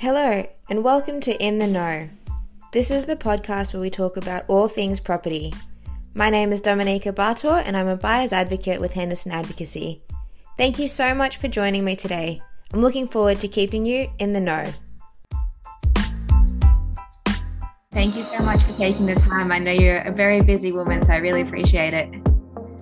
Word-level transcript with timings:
Hello, 0.00 0.46
and 0.68 0.84
welcome 0.84 1.20
to 1.20 1.42
In 1.42 1.56
the 1.56 1.66
Know. 1.66 2.10
This 2.74 2.90
is 2.90 3.06
the 3.06 3.16
podcast 3.16 3.72
where 3.72 3.80
we 3.80 3.88
talk 3.88 4.18
about 4.18 4.44
all 4.46 4.68
things 4.68 5.00
property. 5.00 5.54
My 6.12 6.28
name 6.28 6.52
is 6.52 6.60
Dominika 6.60 7.14
Bartor, 7.14 7.62
and 7.64 7.78
I'm 7.78 7.88
a 7.88 7.96
buyer's 7.96 8.30
advocate 8.30 8.78
with 8.78 8.92
Henderson 8.92 9.32
Advocacy. 9.32 10.02
Thank 10.58 10.78
you 10.78 10.86
so 10.86 11.14
much 11.14 11.38
for 11.38 11.48
joining 11.48 11.82
me 11.82 11.96
today. 11.96 12.42
I'm 12.74 12.82
looking 12.82 13.08
forward 13.08 13.40
to 13.40 13.48
keeping 13.48 13.86
you 13.86 14.10
in 14.18 14.34
the 14.34 14.40
know. 14.40 14.70
Thank 17.90 18.16
you 18.16 18.22
so 18.24 18.42
much 18.42 18.60
for 18.64 18.76
taking 18.76 19.06
the 19.06 19.14
time. 19.14 19.50
I 19.50 19.58
know 19.58 19.72
you're 19.72 20.00
a 20.00 20.12
very 20.12 20.42
busy 20.42 20.72
woman, 20.72 21.04
so 21.04 21.14
I 21.14 21.16
really 21.16 21.40
appreciate 21.40 21.94
it. 21.94 22.10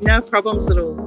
No 0.01 0.21
problems 0.21 0.69
at 0.69 0.79
all. 0.79 1.04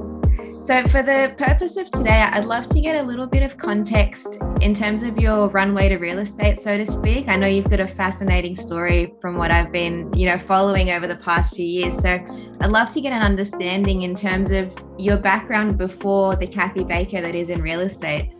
So, 0.68 0.86
for 0.88 1.02
the 1.02 1.34
purpose 1.38 1.78
of 1.78 1.90
today, 1.90 2.28
I'd 2.30 2.44
love 2.44 2.66
to 2.66 2.80
get 2.82 2.96
a 2.96 3.02
little 3.02 3.26
bit 3.26 3.42
of 3.42 3.56
context 3.56 4.36
in 4.60 4.74
terms 4.74 5.02
of 5.02 5.18
your 5.18 5.48
runway 5.48 5.88
to 5.88 5.96
real 5.96 6.18
estate, 6.18 6.60
so 6.60 6.76
to 6.76 6.84
speak. 6.84 7.26
I 7.26 7.36
know 7.36 7.46
you've 7.46 7.70
got 7.70 7.80
a 7.80 7.88
fascinating 7.88 8.54
story 8.54 9.14
from 9.18 9.36
what 9.36 9.50
I've 9.50 9.72
been, 9.72 10.12
you 10.12 10.26
know, 10.26 10.36
following 10.36 10.90
over 10.90 11.06
the 11.06 11.16
past 11.16 11.56
few 11.56 11.64
years. 11.64 11.98
So, 11.98 12.22
I'd 12.60 12.70
love 12.70 12.90
to 12.90 13.00
get 13.00 13.14
an 13.14 13.22
understanding 13.22 14.02
in 14.02 14.14
terms 14.14 14.50
of 14.50 14.70
your 14.98 15.16
background 15.16 15.78
before 15.78 16.36
the 16.36 16.46
Cathy 16.46 16.84
Baker 16.84 17.22
that 17.22 17.34
is 17.34 17.48
in 17.48 17.62
real 17.62 17.80
estate. 17.80 18.34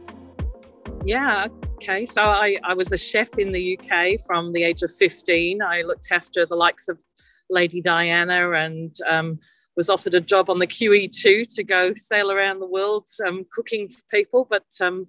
Yeah, 1.06 1.46
okay. 1.76 2.04
So, 2.04 2.24
I, 2.24 2.58
I 2.62 2.74
was 2.74 2.92
a 2.92 2.98
chef 2.98 3.38
in 3.38 3.52
the 3.52 3.78
UK 3.80 4.20
from 4.26 4.52
the 4.52 4.64
age 4.64 4.82
of 4.82 4.92
15. 4.94 5.62
I 5.62 5.80
looked 5.80 6.12
after 6.12 6.44
the 6.44 6.56
likes 6.56 6.88
of 6.88 7.02
Lady 7.48 7.80
Diana 7.80 8.50
and 8.50 8.94
um, 9.08 9.38
was 9.78 9.88
offered 9.88 10.12
a 10.12 10.20
job 10.20 10.50
on 10.50 10.58
the 10.58 10.66
QE2 10.66 11.54
to 11.54 11.62
go 11.62 11.94
sail 11.94 12.32
around 12.32 12.58
the 12.58 12.66
world 12.66 13.06
um, 13.24 13.46
cooking 13.52 13.88
for 13.88 14.02
people, 14.10 14.44
but 14.50 14.66
um, 14.80 15.06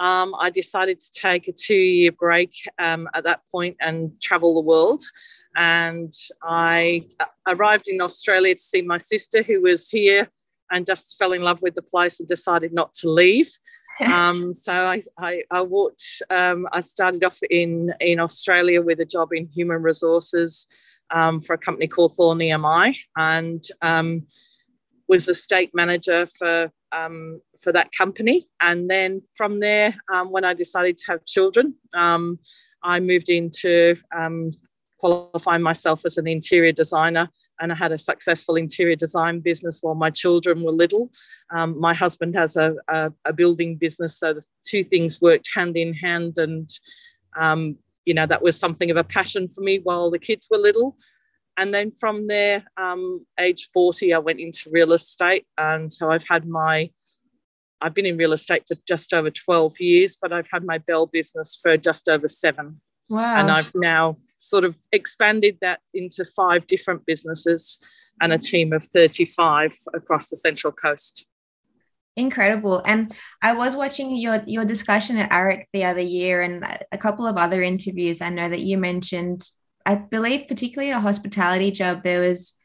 um, 0.00 0.34
I 0.36 0.50
decided 0.50 0.98
to 0.98 1.12
take 1.12 1.46
a 1.46 1.52
two 1.52 1.74
year 1.74 2.10
break 2.10 2.52
um, 2.80 3.08
at 3.14 3.22
that 3.22 3.42
point 3.52 3.76
and 3.80 4.20
travel 4.20 4.56
the 4.56 4.62
world. 4.62 5.00
And 5.54 6.12
I 6.42 7.06
uh, 7.20 7.26
arrived 7.46 7.86
in 7.86 8.00
Australia 8.00 8.56
to 8.56 8.60
see 8.60 8.82
my 8.82 8.98
sister, 8.98 9.44
who 9.44 9.62
was 9.62 9.88
here 9.88 10.28
and 10.72 10.86
just 10.86 11.16
fell 11.16 11.32
in 11.32 11.42
love 11.42 11.62
with 11.62 11.76
the 11.76 11.82
place 11.82 12.18
and 12.18 12.28
decided 12.28 12.72
not 12.72 12.92
to 12.94 13.08
leave. 13.08 13.48
um, 14.12 14.54
so 14.56 14.72
I, 14.72 15.02
I, 15.18 15.42
I 15.52 15.60
walked, 15.60 16.02
um, 16.30 16.66
I 16.72 16.80
started 16.80 17.22
off 17.22 17.38
in, 17.48 17.94
in 18.00 18.18
Australia 18.18 18.82
with 18.82 18.98
a 18.98 19.04
job 19.04 19.28
in 19.32 19.46
human 19.46 19.82
resources 19.82 20.66
um, 21.10 21.40
for 21.40 21.54
a 21.54 21.58
company 21.58 21.86
called 21.86 22.14
Thorn 22.14 22.38
EMI 22.38 22.96
and 23.16 23.64
um, 23.82 24.26
was 25.08 25.26
the 25.26 25.34
state 25.34 25.70
manager 25.74 26.26
for 26.26 26.70
um, 26.92 27.40
for 27.60 27.72
that 27.72 27.92
company. 27.92 28.46
And 28.60 28.90
then 28.90 29.22
from 29.36 29.60
there, 29.60 29.94
um, 30.12 30.30
when 30.30 30.44
I 30.44 30.54
decided 30.54 30.96
to 30.98 31.12
have 31.12 31.24
children, 31.24 31.74
um, 31.94 32.38
I 32.82 32.98
moved 32.98 33.28
into 33.28 33.94
um, 34.16 34.52
qualifying 34.98 35.62
myself 35.62 36.04
as 36.04 36.18
an 36.18 36.26
interior 36.26 36.72
designer. 36.72 37.28
And 37.60 37.72
I 37.72 37.76
had 37.76 37.92
a 37.92 37.98
successful 37.98 38.56
interior 38.56 38.96
design 38.96 39.40
business 39.40 39.80
while 39.82 39.94
my 39.94 40.10
children 40.10 40.62
were 40.62 40.72
little. 40.72 41.12
my 41.52 41.94
husband 41.94 42.34
has 42.34 42.56
a, 42.56 42.74
a, 42.88 43.12
a, 43.26 43.32
building 43.32 43.76
business, 43.76 44.18
so 44.18 44.32
the 44.32 44.42
two 44.66 44.82
things 44.82 45.20
worked 45.20 45.48
hand 45.54 45.76
in 45.76 45.92
hand. 45.92 46.38
And 46.38 46.70
you 48.10 48.14
know 48.14 48.26
that 48.26 48.42
was 48.42 48.58
something 48.58 48.90
of 48.90 48.96
a 48.96 49.04
passion 49.04 49.46
for 49.48 49.60
me 49.60 49.78
while 49.78 50.10
the 50.10 50.18
kids 50.18 50.48
were 50.50 50.58
little. 50.58 50.96
And 51.56 51.72
then 51.72 51.92
from 51.92 52.26
there 52.26 52.64
um, 52.76 53.24
age 53.38 53.68
40 53.72 54.12
i 54.14 54.18
went 54.18 54.40
into 54.40 54.68
real 54.72 54.92
estate. 54.92 55.46
And 55.56 55.92
so 55.92 56.10
i've 56.10 56.26
had 56.26 56.44
my 56.48 56.90
i've 57.80 57.94
been 57.94 58.10
in 58.12 58.16
real 58.16 58.32
estate 58.32 58.64
for 58.66 58.76
just 58.92 59.14
over 59.14 59.30
12 59.30 59.80
years 59.80 60.16
but 60.20 60.32
i've 60.32 60.50
had 60.52 60.64
my 60.64 60.78
Belle 60.78 61.06
business 61.06 61.58
for 61.62 61.76
just 61.76 62.08
over 62.08 62.26
seven. 62.26 62.80
Wow. 63.08 63.36
And 63.38 63.48
i've 63.56 63.72
now 63.76 64.16
sort 64.40 64.64
of 64.64 64.76
expanded 64.90 65.58
that 65.60 65.80
into 65.94 66.24
five 66.24 66.66
different 66.66 67.06
businesses 67.06 67.78
and 68.22 68.32
a 68.32 68.38
team 68.38 68.72
of 68.72 68.82
35 68.82 69.76
across 69.94 70.28
the 70.28 70.36
central 70.36 70.72
coast 70.72 71.26
Incredible. 72.20 72.82
And 72.84 73.14
I 73.40 73.54
was 73.54 73.74
watching 73.74 74.14
your 74.14 74.42
your 74.46 74.66
discussion 74.66 75.16
at 75.16 75.30
AREC 75.30 75.64
the 75.72 75.84
other 75.84 76.02
year 76.02 76.42
and 76.42 76.62
a 76.92 76.98
couple 76.98 77.26
of 77.26 77.38
other 77.38 77.62
interviews. 77.62 78.20
I 78.20 78.28
know 78.28 78.46
that 78.46 78.60
you 78.60 78.76
mentioned, 78.76 79.42
I 79.86 79.94
believe, 79.94 80.46
particularly 80.46 80.92
a 80.92 81.00
hospitality 81.00 81.70
job, 81.70 82.02
there 82.02 82.20
was 82.20 82.58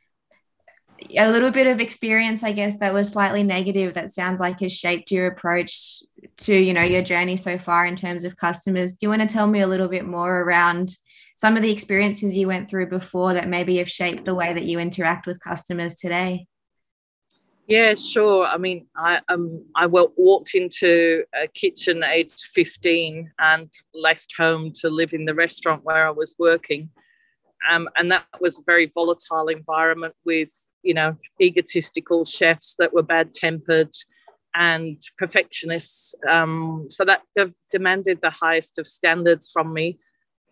a 1.18 1.30
little 1.30 1.52
bit 1.52 1.68
of 1.68 1.80
experience, 1.80 2.44
I 2.44 2.52
guess, 2.52 2.78
that 2.80 2.94
was 2.94 3.10
slightly 3.10 3.44
negative 3.44 3.94
that 3.94 4.12
sounds 4.12 4.42
like 4.42 4.60
has 4.60 4.74
shaped 4.74 5.10
your 5.10 5.28
approach 5.28 6.04
to, 6.40 6.54
you 6.54 6.74
know, 6.74 6.84
your 6.84 7.02
journey 7.02 7.38
so 7.38 7.58
far 7.58 7.86
in 7.86 7.96
terms 7.96 8.26
of 8.26 8.36
customers. 8.36 8.94
Do 8.94 9.06
you 9.06 9.10
want 9.10 9.22
to 9.22 9.34
tell 9.34 9.48
me 9.48 9.62
a 9.62 9.68
little 9.68 9.88
bit 9.88 10.06
more 10.06 10.42
around 10.42 10.90
some 11.38 11.56
of 11.56 11.64
the 11.64 11.72
experiences 11.72 12.36
you 12.36 12.48
went 12.48 12.70
through 12.70 12.88
before 12.88 13.34
that 13.36 13.48
maybe 13.48 13.78
have 13.78 13.90
shaped 13.90 14.26
the 14.26 14.36
way 14.36 14.52
that 14.52 14.66
you 14.66 14.80
interact 14.80 15.28
with 15.28 15.40
customers 15.40 15.96
today? 15.96 16.48
Yeah, 17.68 17.96
sure. 17.96 18.46
I 18.46 18.58
mean, 18.58 18.88
I 18.96 19.22
um 19.30 19.66
I 19.76 19.88
walked 19.88 20.54
into 20.54 21.24
a 21.34 21.48
kitchen 21.48 22.04
at 22.04 22.12
age 22.12 22.34
15 22.54 23.32
and 23.40 23.70
left 23.94 24.34
home 24.38 24.72
to 24.82 24.90
live 24.90 25.14
in 25.14 25.26
the 25.26 25.34
restaurant 25.34 25.84
where 25.84 26.08
I 26.08 26.12
was 26.12 26.36
working. 26.38 26.90
Um, 27.70 27.90
and 27.98 28.12
that 28.12 28.26
was 28.40 28.60
a 28.60 28.64
very 28.68 28.92
volatile 28.94 29.48
environment 29.48 30.14
with, 30.24 30.52
you 30.84 30.94
know, 30.94 31.18
egotistical 31.42 32.24
chefs 32.24 32.76
that 32.78 32.94
were 32.94 33.02
bad 33.02 33.34
tempered 33.34 33.90
and 34.54 35.02
perfectionists. 35.18 36.14
Um, 36.30 36.86
so 36.92 37.04
that 37.06 37.24
de- 37.36 37.54
demanded 37.72 38.20
the 38.22 38.30
highest 38.30 38.78
of 38.78 38.86
standards 38.88 39.50
from 39.52 39.74
me, 39.74 39.98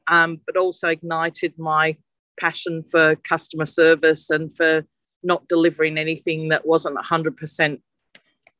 um, 0.07 0.41
but 0.47 0.57
also 0.57 0.89
ignited 0.89 1.53
my 1.59 1.95
passion 2.39 2.83
for 2.83 3.15
customer 3.17 3.67
service 3.67 4.31
and 4.31 4.51
for 4.55 4.83
not 5.23 5.47
delivering 5.47 5.97
anything 5.97 6.49
that 6.49 6.65
wasn't 6.65 6.97
100% 6.97 7.81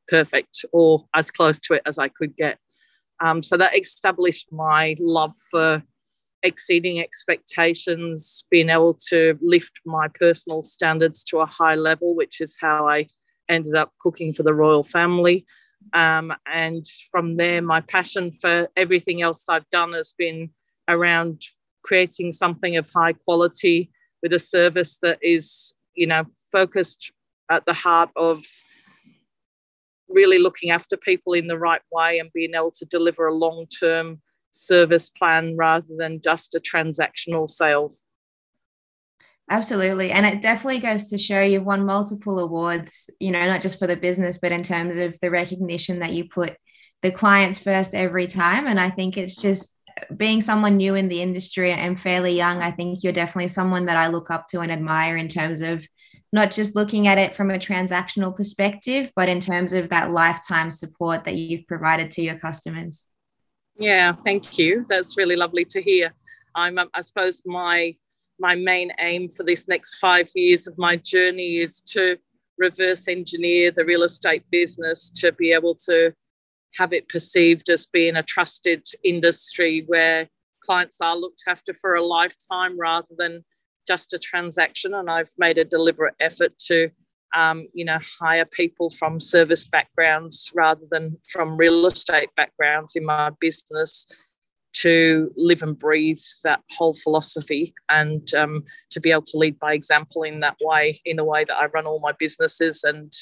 perfect 0.07 0.65
or 0.71 1.05
as 1.13 1.31
close 1.31 1.59
to 1.61 1.73
it 1.73 1.81
as 1.85 1.97
I 1.97 2.09
could 2.09 2.35
get. 2.35 2.57
Um, 3.19 3.43
so 3.43 3.57
that 3.57 3.77
established 3.77 4.51
my 4.51 4.95
love 4.99 5.33
for 5.49 5.83
exceeding 6.43 6.99
expectations, 6.99 8.43
being 8.51 8.69
able 8.69 8.95
to 9.07 9.37
lift 9.41 9.79
my 9.85 10.07
personal 10.09 10.63
standards 10.63 11.23
to 11.25 11.39
a 11.39 11.45
high 11.45 11.75
level, 11.75 12.15
which 12.15 12.41
is 12.41 12.57
how 12.59 12.87
I 12.87 13.07
ended 13.49 13.75
up 13.75 13.93
cooking 13.99 14.33
for 14.33 14.43
the 14.43 14.53
royal 14.53 14.83
family. 14.83 15.45
Um, 15.93 16.33
and 16.45 16.85
from 17.11 17.37
there, 17.37 17.61
my 17.61 17.81
passion 17.81 18.31
for 18.31 18.67
everything 18.75 19.21
else 19.21 19.45
I've 19.47 19.69
done 19.69 19.93
has 19.93 20.13
been 20.17 20.49
around 20.87 21.41
creating 21.83 22.31
something 22.31 22.77
of 22.77 22.89
high 22.89 23.13
quality 23.13 23.91
with 24.21 24.33
a 24.33 24.39
service 24.39 24.97
that 25.01 25.19
is, 25.21 25.73
you 25.95 26.07
know, 26.07 26.25
focused 26.53 27.11
at 27.49 27.65
the 27.65 27.73
heart 27.73 28.09
of 28.15 28.45
really 30.07 30.39
looking 30.39 30.69
after 30.69 30.95
people 30.95 31.33
in 31.33 31.47
the 31.47 31.57
right 31.57 31.81
way 31.91 32.19
and 32.19 32.31
being 32.33 32.53
able 32.55 32.71
to 32.71 32.85
deliver 32.85 33.27
a 33.27 33.33
long 33.33 33.65
term 33.67 34.21
service 34.51 35.09
plan 35.09 35.55
rather 35.57 35.87
than 35.97 36.21
just 36.21 36.55
a 36.55 36.59
transactional 36.59 37.49
sale. 37.49 37.93
Absolutely. 39.49 40.11
And 40.11 40.25
it 40.25 40.41
definitely 40.41 40.79
goes 40.79 41.09
to 41.09 41.17
show 41.17 41.41
you've 41.41 41.65
won 41.65 41.85
multiple 41.85 42.39
awards, 42.39 43.09
you 43.19 43.31
know, 43.31 43.45
not 43.45 43.61
just 43.61 43.77
for 43.77 43.87
the 43.87 43.97
business, 43.97 44.37
but 44.41 44.53
in 44.53 44.63
terms 44.63 44.95
of 44.97 45.19
the 45.21 45.29
recognition 45.29 45.99
that 45.99 46.13
you 46.13 46.29
put 46.29 46.55
the 47.01 47.11
clients 47.11 47.59
first 47.59 47.93
every 47.93 48.25
time. 48.25 48.67
And 48.67 48.79
I 48.79 48.89
think 48.89 49.17
it's 49.17 49.35
just 49.35 49.75
being 50.15 50.41
someone 50.41 50.77
new 50.77 50.95
in 50.95 51.09
the 51.09 51.21
industry 51.21 51.71
and 51.71 51.99
fairly 51.99 52.35
young, 52.35 52.61
I 52.61 52.71
think 52.71 53.03
you're 53.03 53.13
definitely 53.13 53.49
someone 53.49 53.85
that 53.85 53.97
I 53.97 54.07
look 54.07 54.31
up 54.31 54.47
to 54.47 54.61
and 54.61 54.71
admire 54.71 55.17
in 55.17 55.27
terms 55.27 55.61
of 55.61 55.85
not 56.33 56.49
just 56.51 56.75
looking 56.75 57.07
at 57.07 57.19
it 57.19 57.35
from 57.35 57.51
a 57.51 57.59
transactional 57.59 58.35
perspective, 58.35 59.11
but 59.15 59.29
in 59.29 59.39
terms 59.39 59.71
of 59.71 59.89
that 59.89 60.09
lifetime 60.09 60.71
support 60.71 61.23
that 61.25 61.35
you've 61.35 61.67
provided 61.67 62.09
to 62.09 62.23
your 62.23 62.37
customers. 62.39 63.05
Yeah, 63.77 64.13
thank 64.25 64.57
you. 64.57 64.83
That's 64.89 65.15
really 65.15 65.35
lovely 65.35 65.63
to 65.65 65.81
hear. 65.81 66.11
I'm, 66.55 66.79
um, 66.79 66.89
I 66.93 67.01
suppose 67.01 67.41
my 67.45 67.95
my 68.39 68.55
main 68.55 68.91
aim 68.99 69.29
for 69.29 69.43
this 69.43 69.67
next 69.67 69.99
five 69.99 70.27
years 70.35 70.67
of 70.67 70.75
my 70.77 70.95
journey 70.95 71.57
is 71.57 71.81
to 71.81 72.17
reverse 72.57 73.07
engineer 73.07 73.69
the 73.69 73.85
real 73.85 74.01
estate 74.01 74.43
business 74.51 75.11
to 75.11 75.31
be 75.33 75.53
able 75.53 75.75
to 75.75 76.11
have 76.79 76.93
it 76.93 77.07
perceived 77.09 77.69
as 77.69 77.85
being 77.85 78.15
a 78.15 78.23
trusted 78.23 78.83
industry 79.03 79.83
where 79.85 80.27
clients 80.65 80.99
are 80.99 81.15
looked 81.15 81.43
after 81.47 81.73
for 81.75 81.93
a 81.93 82.03
lifetime 82.03 82.77
rather 82.77 83.13
than 83.17 83.45
just 83.87 84.13
a 84.13 84.19
transaction. 84.19 84.93
And 84.93 85.09
I've 85.09 85.31
made 85.37 85.57
a 85.57 85.65
deliberate 85.65 86.15
effort 86.19 86.57
to, 86.67 86.89
um, 87.35 87.67
you 87.73 87.85
know, 87.85 87.97
hire 88.19 88.45
people 88.45 88.89
from 88.89 89.19
service 89.19 89.63
backgrounds 89.63 90.51
rather 90.55 90.85
than 90.91 91.17
from 91.27 91.57
real 91.57 91.85
estate 91.85 92.29
backgrounds 92.35 92.95
in 92.95 93.05
my 93.05 93.31
business 93.39 94.07
to 94.73 95.31
live 95.37 95.61
and 95.61 95.77
breathe 95.77 96.17
that 96.43 96.61
whole 96.75 96.95
philosophy 96.95 97.73
and 97.89 98.33
um, 98.33 98.63
to 98.89 98.99
be 98.99 99.11
able 99.11 99.21
to 99.21 99.37
lead 99.37 99.59
by 99.59 99.73
example 99.73 100.23
in 100.23 100.39
that 100.39 100.57
way, 100.61 100.99
in 101.05 101.17
the 101.17 101.23
way 101.23 101.43
that 101.43 101.55
I 101.55 101.67
run 101.67 101.85
all 101.85 101.99
my 101.99 102.13
businesses 102.13 102.83
and 102.83 103.13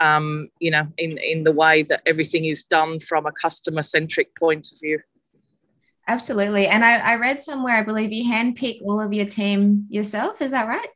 um, 0.00 0.48
you 0.60 0.70
know, 0.70 0.86
in, 0.98 1.18
in 1.18 1.44
the 1.44 1.52
way 1.52 1.82
that 1.82 2.02
everything 2.06 2.44
is 2.44 2.64
done 2.64 3.00
from 3.00 3.26
a 3.26 3.32
customer 3.32 3.82
centric 3.82 4.34
point 4.36 4.68
of 4.72 4.80
view. 4.80 5.00
Absolutely. 6.08 6.68
And 6.68 6.84
I, 6.84 6.98
I 6.98 7.16
read 7.16 7.40
somewhere, 7.40 7.74
I 7.74 7.82
believe 7.82 8.12
you 8.12 8.30
handpick 8.30 8.80
all 8.82 9.00
of 9.00 9.12
your 9.12 9.26
team 9.26 9.86
yourself. 9.90 10.40
Is 10.40 10.52
that 10.52 10.68
right? 10.68 10.88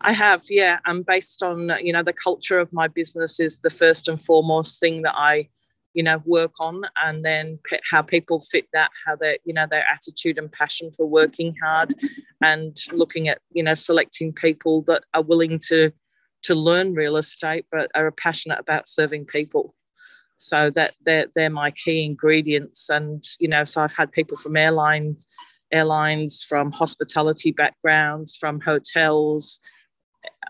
I 0.00 0.12
have, 0.12 0.42
yeah. 0.48 0.78
And 0.86 1.04
based 1.04 1.42
on, 1.42 1.70
you 1.80 1.92
know, 1.92 2.02
the 2.02 2.14
culture 2.14 2.58
of 2.58 2.72
my 2.72 2.88
business 2.88 3.38
is 3.38 3.58
the 3.58 3.70
first 3.70 4.08
and 4.08 4.24
foremost 4.24 4.80
thing 4.80 5.02
that 5.02 5.14
I, 5.16 5.48
you 5.94 6.02
know, 6.02 6.22
work 6.24 6.54
on. 6.60 6.82
And 6.96 7.24
then 7.24 7.58
how 7.88 8.00
people 8.02 8.40
fit 8.40 8.66
that, 8.72 8.90
how 9.06 9.16
their, 9.16 9.36
you 9.44 9.52
know, 9.52 9.66
their 9.70 9.84
attitude 9.92 10.38
and 10.38 10.50
passion 10.50 10.90
for 10.90 11.06
working 11.06 11.54
hard 11.62 11.94
and 12.40 12.76
looking 12.90 13.28
at, 13.28 13.38
you 13.52 13.62
know, 13.62 13.74
selecting 13.74 14.32
people 14.32 14.82
that 14.82 15.04
are 15.12 15.22
willing 15.22 15.60
to, 15.68 15.92
to 16.44 16.54
learn 16.54 16.94
real 16.94 17.16
estate, 17.18 17.66
but 17.70 17.90
are 17.94 18.10
passionate 18.10 18.58
about 18.58 18.88
serving 18.88 19.26
people. 19.26 19.74
So 20.36 20.70
that 20.70 20.94
they're, 21.04 21.26
they're 21.34 21.50
my 21.50 21.70
key 21.70 22.04
ingredients. 22.04 22.90
And, 22.90 23.22
you 23.38 23.48
know, 23.48 23.64
so 23.64 23.82
I've 23.82 23.94
had 23.94 24.10
people 24.10 24.36
from 24.36 24.56
airlines, 24.56 25.24
airlines, 25.72 26.42
from 26.42 26.72
hospitality 26.72 27.52
backgrounds, 27.52 28.34
from 28.34 28.60
hotels, 28.60 29.60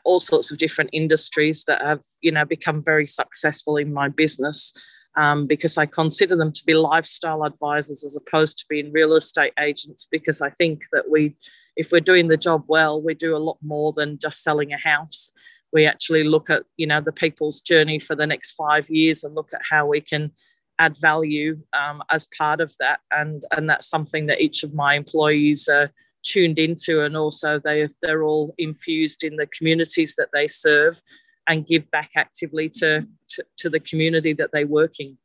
all 0.04 0.18
sorts 0.18 0.50
of 0.50 0.58
different 0.58 0.90
industries 0.92 1.64
that 1.64 1.86
have, 1.86 2.00
you 2.22 2.32
know, 2.32 2.44
become 2.44 2.82
very 2.82 3.06
successful 3.06 3.76
in 3.76 3.92
my 3.92 4.08
business. 4.08 4.72
Um, 5.14 5.46
because 5.46 5.76
I 5.76 5.84
consider 5.84 6.36
them 6.36 6.52
to 6.52 6.64
be 6.64 6.72
lifestyle 6.72 7.44
advisors 7.44 8.02
as 8.02 8.16
opposed 8.16 8.58
to 8.58 8.64
being 8.70 8.92
real 8.92 9.14
estate 9.14 9.52
agents. 9.60 10.08
Because 10.10 10.40
I 10.40 10.48
think 10.48 10.84
that 10.90 11.10
we, 11.10 11.36
if 11.76 11.92
we're 11.92 12.00
doing 12.00 12.28
the 12.28 12.38
job 12.38 12.64
well, 12.66 12.98
we 13.00 13.12
do 13.12 13.36
a 13.36 13.38
lot 13.38 13.58
more 13.60 13.92
than 13.92 14.18
just 14.18 14.42
selling 14.42 14.72
a 14.72 14.80
house 14.80 15.34
we 15.72 15.86
actually 15.86 16.24
look 16.24 16.50
at 16.50 16.64
you 16.76 16.86
know 16.86 17.00
the 17.00 17.12
people's 17.12 17.60
journey 17.60 17.98
for 17.98 18.14
the 18.14 18.26
next 18.26 18.52
five 18.52 18.88
years 18.90 19.24
and 19.24 19.34
look 19.34 19.50
at 19.54 19.62
how 19.68 19.86
we 19.86 20.00
can 20.00 20.30
add 20.78 20.96
value 21.00 21.58
um, 21.72 22.02
as 22.10 22.26
part 22.36 22.60
of 22.60 22.74
that. 22.78 23.00
And 23.10 23.42
and 23.56 23.68
that's 23.68 23.88
something 23.88 24.26
that 24.26 24.40
each 24.40 24.62
of 24.62 24.74
my 24.74 24.94
employees 24.94 25.68
are 25.68 25.90
tuned 26.24 26.58
into 26.58 27.02
and 27.04 27.16
also 27.16 27.58
they 27.58 27.88
they're 28.00 28.22
all 28.22 28.54
infused 28.58 29.24
in 29.24 29.36
the 29.36 29.46
communities 29.46 30.14
that 30.16 30.28
they 30.32 30.46
serve 30.46 31.00
and 31.48 31.66
give 31.66 31.90
back 31.90 32.10
actively 32.16 32.68
to 32.68 33.04
to, 33.28 33.44
to 33.56 33.68
the 33.68 33.80
community 33.80 34.32
that 34.32 34.50
they 34.52 34.64
work 34.64 35.00
in. 35.00 35.18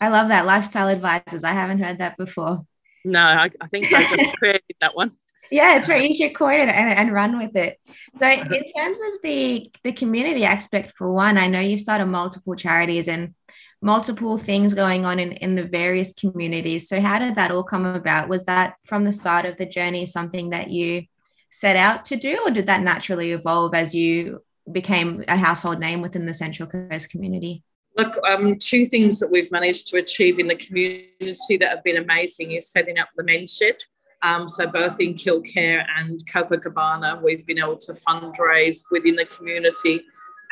I 0.00 0.08
love 0.08 0.28
that 0.28 0.46
lifestyle 0.46 0.88
advisors 0.88 1.44
i 1.44 1.52
haven't 1.52 1.78
heard 1.78 1.98
that 1.98 2.16
before. 2.16 2.66
No 3.04 3.20
i, 3.20 3.48
I 3.60 3.66
think 3.68 3.92
i 3.92 4.02
just 4.08 4.36
created 4.38 4.76
that 4.80 4.96
one 4.96 5.12
yeah, 5.50 5.78
it's 5.78 5.88
right. 5.88 6.08
You 6.08 6.16
should 6.16 6.34
coin 6.34 6.60
it 6.60 6.68
and, 6.68 6.98
and 6.98 7.12
run 7.12 7.38
with 7.38 7.56
it. 7.56 7.80
So, 8.18 8.28
in 8.30 8.72
terms 8.76 8.98
of 8.98 9.22
the 9.22 9.70
the 9.82 9.92
community 9.92 10.44
aspect, 10.44 10.94
for 10.96 11.12
one, 11.12 11.38
I 11.38 11.46
know 11.46 11.60
you've 11.60 11.80
started 11.80 12.06
multiple 12.06 12.54
charities 12.54 13.08
and 13.08 13.34
multiple 13.82 14.38
things 14.38 14.74
going 14.74 15.04
on 15.04 15.18
in, 15.18 15.32
in 15.32 15.54
the 15.54 15.64
various 15.64 16.12
communities. 16.12 16.88
So, 16.88 17.00
how 17.00 17.18
did 17.18 17.34
that 17.36 17.50
all 17.50 17.64
come 17.64 17.86
about? 17.86 18.28
Was 18.28 18.44
that 18.44 18.74
from 18.84 19.04
the 19.04 19.12
start 19.12 19.46
of 19.46 19.56
the 19.56 19.66
journey 19.66 20.06
something 20.06 20.50
that 20.50 20.70
you 20.70 21.04
set 21.50 21.76
out 21.76 22.04
to 22.06 22.16
do, 22.16 22.38
or 22.46 22.50
did 22.50 22.66
that 22.66 22.82
naturally 22.82 23.32
evolve 23.32 23.74
as 23.74 23.94
you 23.94 24.42
became 24.70 25.24
a 25.28 25.36
household 25.36 25.78
name 25.78 26.02
within 26.02 26.26
the 26.26 26.34
Central 26.34 26.68
Coast 26.68 27.10
community? 27.10 27.62
Look, 27.96 28.18
um, 28.28 28.58
two 28.58 28.84
things 28.84 29.20
that 29.20 29.30
we've 29.30 29.50
managed 29.50 29.86
to 29.88 29.96
achieve 29.96 30.38
in 30.38 30.48
the 30.48 30.56
community 30.56 31.56
that 31.56 31.70
have 31.70 31.82
been 31.82 31.96
amazing 31.96 32.50
is 32.52 32.70
setting 32.70 32.98
up 32.98 33.08
the 33.16 33.24
men's 33.24 33.56
shed 33.56 33.76
um, 34.22 34.48
so 34.48 34.66
both 34.66 35.00
in 35.00 35.14
Killcare 35.14 35.84
and 35.98 36.20
Copacabana, 36.26 37.22
we've 37.22 37.46
been 37.46 37.58
able 37.58 37.76
to 37.78 37.92
fundraise 37.94 38.84
within 38.90 39.16
the 39.16 39.26
community 39.26 40.02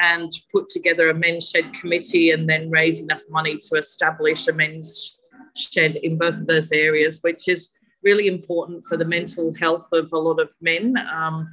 and 0.01 0.33
put 0.53 0.69
together 0.69 1.11
a 1.11 1.15
men's 1.15 1.51
shed 1.51 1.73
committee 1.73 2.31
and 2.31 2.49
then 2.49 2.71
raise 2.71 3.03
enough 3.03 3.23
money 3.31 3.57
to 3.57 3.77
establish 3.77 4.49
a 4.49 4.53
men's 4.53 5.19
shed 5.57 5.97
in 5.97 6.19
both 6.19 6.41
of 6.41 6.47
those 6.47 6.73
areas, 6.73 7.21
which 7.23 7.49
is 7.49 7.71
really 8.03 8.27
important 8.27 8.85
for 8.85 8.97
the 8.97 9.05
mental 9.05 9.55
health 9.55 9.89
of 9.93 10.13
a 10.13 10.19
lot 10.19 10.41
of 10.41 10.51
men. 10.61 10.97
Um, 11.13 11.51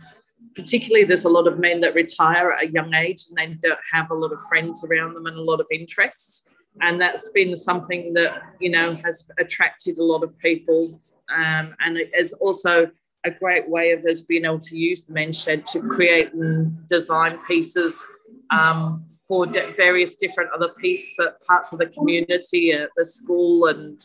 particularly, 0.55 1.05
there's 1.05 1.25
a 1.25 1.29
lot 1.29 1.47
of 1.47 1.59
men 1.59 1.79
that 1.81 1.95
retire 1.95 2.51
at 2.51 2.63
a 2.63 2.71
young 2.71 2.93
age 2.93 3.25
and 3.29 3.37
they 3.37 3.67
don't 3.67 3.79
have 3.91 4.11
a 4.11 4.15
lot 4.15 4.33
of 4.33 4.39
friends 4.49 4.83
around 4.83 5.13
them 5.13 5.27
and 5.27 5.37
a 5.37 5.41
lot 5.41 5.59
of 5.59 5.67
interests 5.71 6.49
and 6.79 7.01
that's 7.01 7.29
been 7.29 7.55
something 7.55 8.13
that 8.13 8.41
you 8.59 8.69
know 8.69 8.95
has 9.03 9.27
attracted 9.39 9.97
a 9.97 10.03
lot 10.03 10.23
of 10.23 10.37
people. 10.39 10.99
Um, 11.29 11.75
and 11.79 11.97
it 11.97 12.11
is 12.17 12.33
also 12.33 12.89
a 13.25 13.31
great 13.31 13.69
way 13.69 13.91
of 13.91 14.03
us 14.05 14.21
being 14.21 14.45
able 14.45 14.59
to 14.59 14.77
use 14.77 15.05
the 15.05 15.13
men's 15.13 15.41
shed 15.41 15.65
to 15.65 15.81
create 15.81 16.33
and 16.33 16.87
design 16.87 17.37
pieces 17.47 18.05
um, 18.49 19.05
for 19.27 19.45
various 19.77 20.15
different 20.15 20.49
other 20.51 20.69
pieces 20.79 21.19
uh, 21.19 21.31
parts 21.47 21.71
of 21.73 21.79
the 21.79 21.87
community 21.87 22.73
uh, 22.73 22.87
the 22.97 23.05
school 23.05 23.67
and 23.67 24.01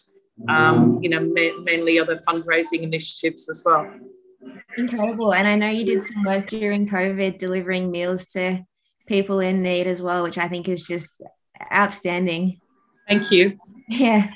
um, 0.48 0.98
you 1.02 1.08
know 1.08 1.20
ma- 1.20 1.62
mainly 1.62 1.98
other 1.98 2.18
fundraising 2.28 2.82
initiatives 2.82 3.48
as 3.48 3.62
well. 3.64 3.90
Incredible. 4.76 5.32
And 5.32 5.48
i 5.48 5.54
know 5.54 5.70
you 5.70 5.84
did 5.84 6.04
some 6.04 6.24
work 6.24 6.48
during 6.48 6.88
covid 6.88 7.38
delivering 7.38 7.90
meals 7.90 8.26
to 8.28 8.62
people 9.06 9.38
in 9.40 9.62
need 9.62 9.86
as 9.86 10.02
well 10.02 10.24
which 10.24 10.36
i 10.36 10.48
think 10.48 10.68
is 10.68 10.84
just 10.86 11.22
outstanding. 11.72 12.60
Thank 13.08 13.30
you. 13.30 13.58
Yeah. 13.88 14.30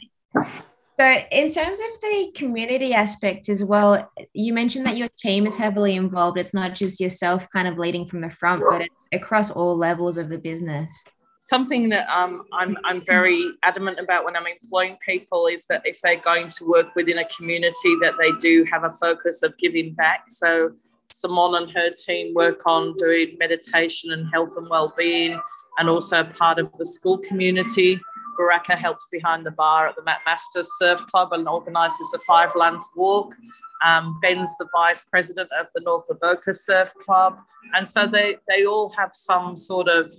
So, 1.01 1.07
in 1.33 1.49
terms 1.49 1.79
of 1.79 2.01
the 2.03 2.31
community 2.35 2.93
aspect 2.93 3.49
as 3.49 3.65
well, 3.65 4.13
you 4.35 4.53
mentioned 4.53 4.85
that 4.85 4.99
your 4.99 5.09
team 5.19 5.47
is 5.47 5.57
heavily 5.57 5.97
involved. 5.97 6.39
It's 6.39 6.53
not 6.53 6.75
just 6.75 7.01
yourself 7.01 7.49
kind 7.55 7.67
of 7.67 7.79
leading 7.79 8.05
from 8.05 8.21
the 8.21 8.29
front, 8.29 8.63
but 8.69 8.83
it's 8.83 9.07
across 9.11 9.51
all 9.51 9.77
levels 9.79 10.19
of 10.19 10.29
the 10.29 10.37
business. 10.37 10.93
Something 11.39 11.89
that 11.89 12.07
um, 12.11 12.45
I'm, 12.53 12.77
I'm 12.85 13.01
very 13.01 13.51
adamant 13.63 13.99
about 13.99 14.27
when 14.27 14.37
I'm 14.37 14.47
employing 14.47 14.99
people 15.03 15.47
is 15.47 15.65
that 15.69 15.81
if 15.87 15.99
they're 16.03 16.21
going 16.21 16.51
to 16.51 16.69
work 16.69 16.95
within 16.95 17.17
a 17.17 17.25
community, 17.35 17.97
that 18.03 18.17
they 18.21 18.33
do 18.33 18.67
have 18.71 18.85
a 18.85 18.91
focus 18.91 19.43
of 19.43 19.57
giving 19.57 19.95
back. 19.95 20.25
So, 20.29 20.73
Simone 21.11 21.63
and 21.63 21.71
her 21.73 21.91
team 21.91 22.35
work 22.35 22.67
on 22.67 22.95
doing 22.99 23.39
meditation 23.41 24.13
and 24.13 24.29
health 24.35 24.55
and 24.59 24.69
well-being 24.69 25.41
and 25.81 25.89
also 25.89 26.23
part 26.23 26.59
of 26.59 26.71
the 26.77 26.85
school 26.85 27.19
community. 27.19 27.99
Baraka 28.39 28.77
helps 28.77 29.09
behind 29.11 29.45
the 29.45 29.51
bar 29.51 29.89
at 29.89 29.97
the 29.97 30.03
MacMaster 30.03 30.65
Surf 30.79 31.05
Club 31.07 31.33
and 31.33 31.49
organises 31.49 32.11
the 32.13 32.21
Five 32.27 32.55
Lands 32.55 32.89
Walk. 32.97 33.35
Um, 33.85 34.19
Ben's 34.21 34.55
the 34.59 34.69
vice 34.75 35.01
president 35.01 35.49
of 35.59 35.69
the 35.75 35.81
North 35.81 36.05
Avoca 36.11 36.53
Surf 36.53 36.93
Club. 37.05 37.39
And 37.75 37.89
so 37.89 38.07
they, 38.07 38.37
they 38.47 38.67
all 38.67 38.91
have 38.91 39.15
some 39.15 39.57
sort 39.57 39.89
of 39.89 40.13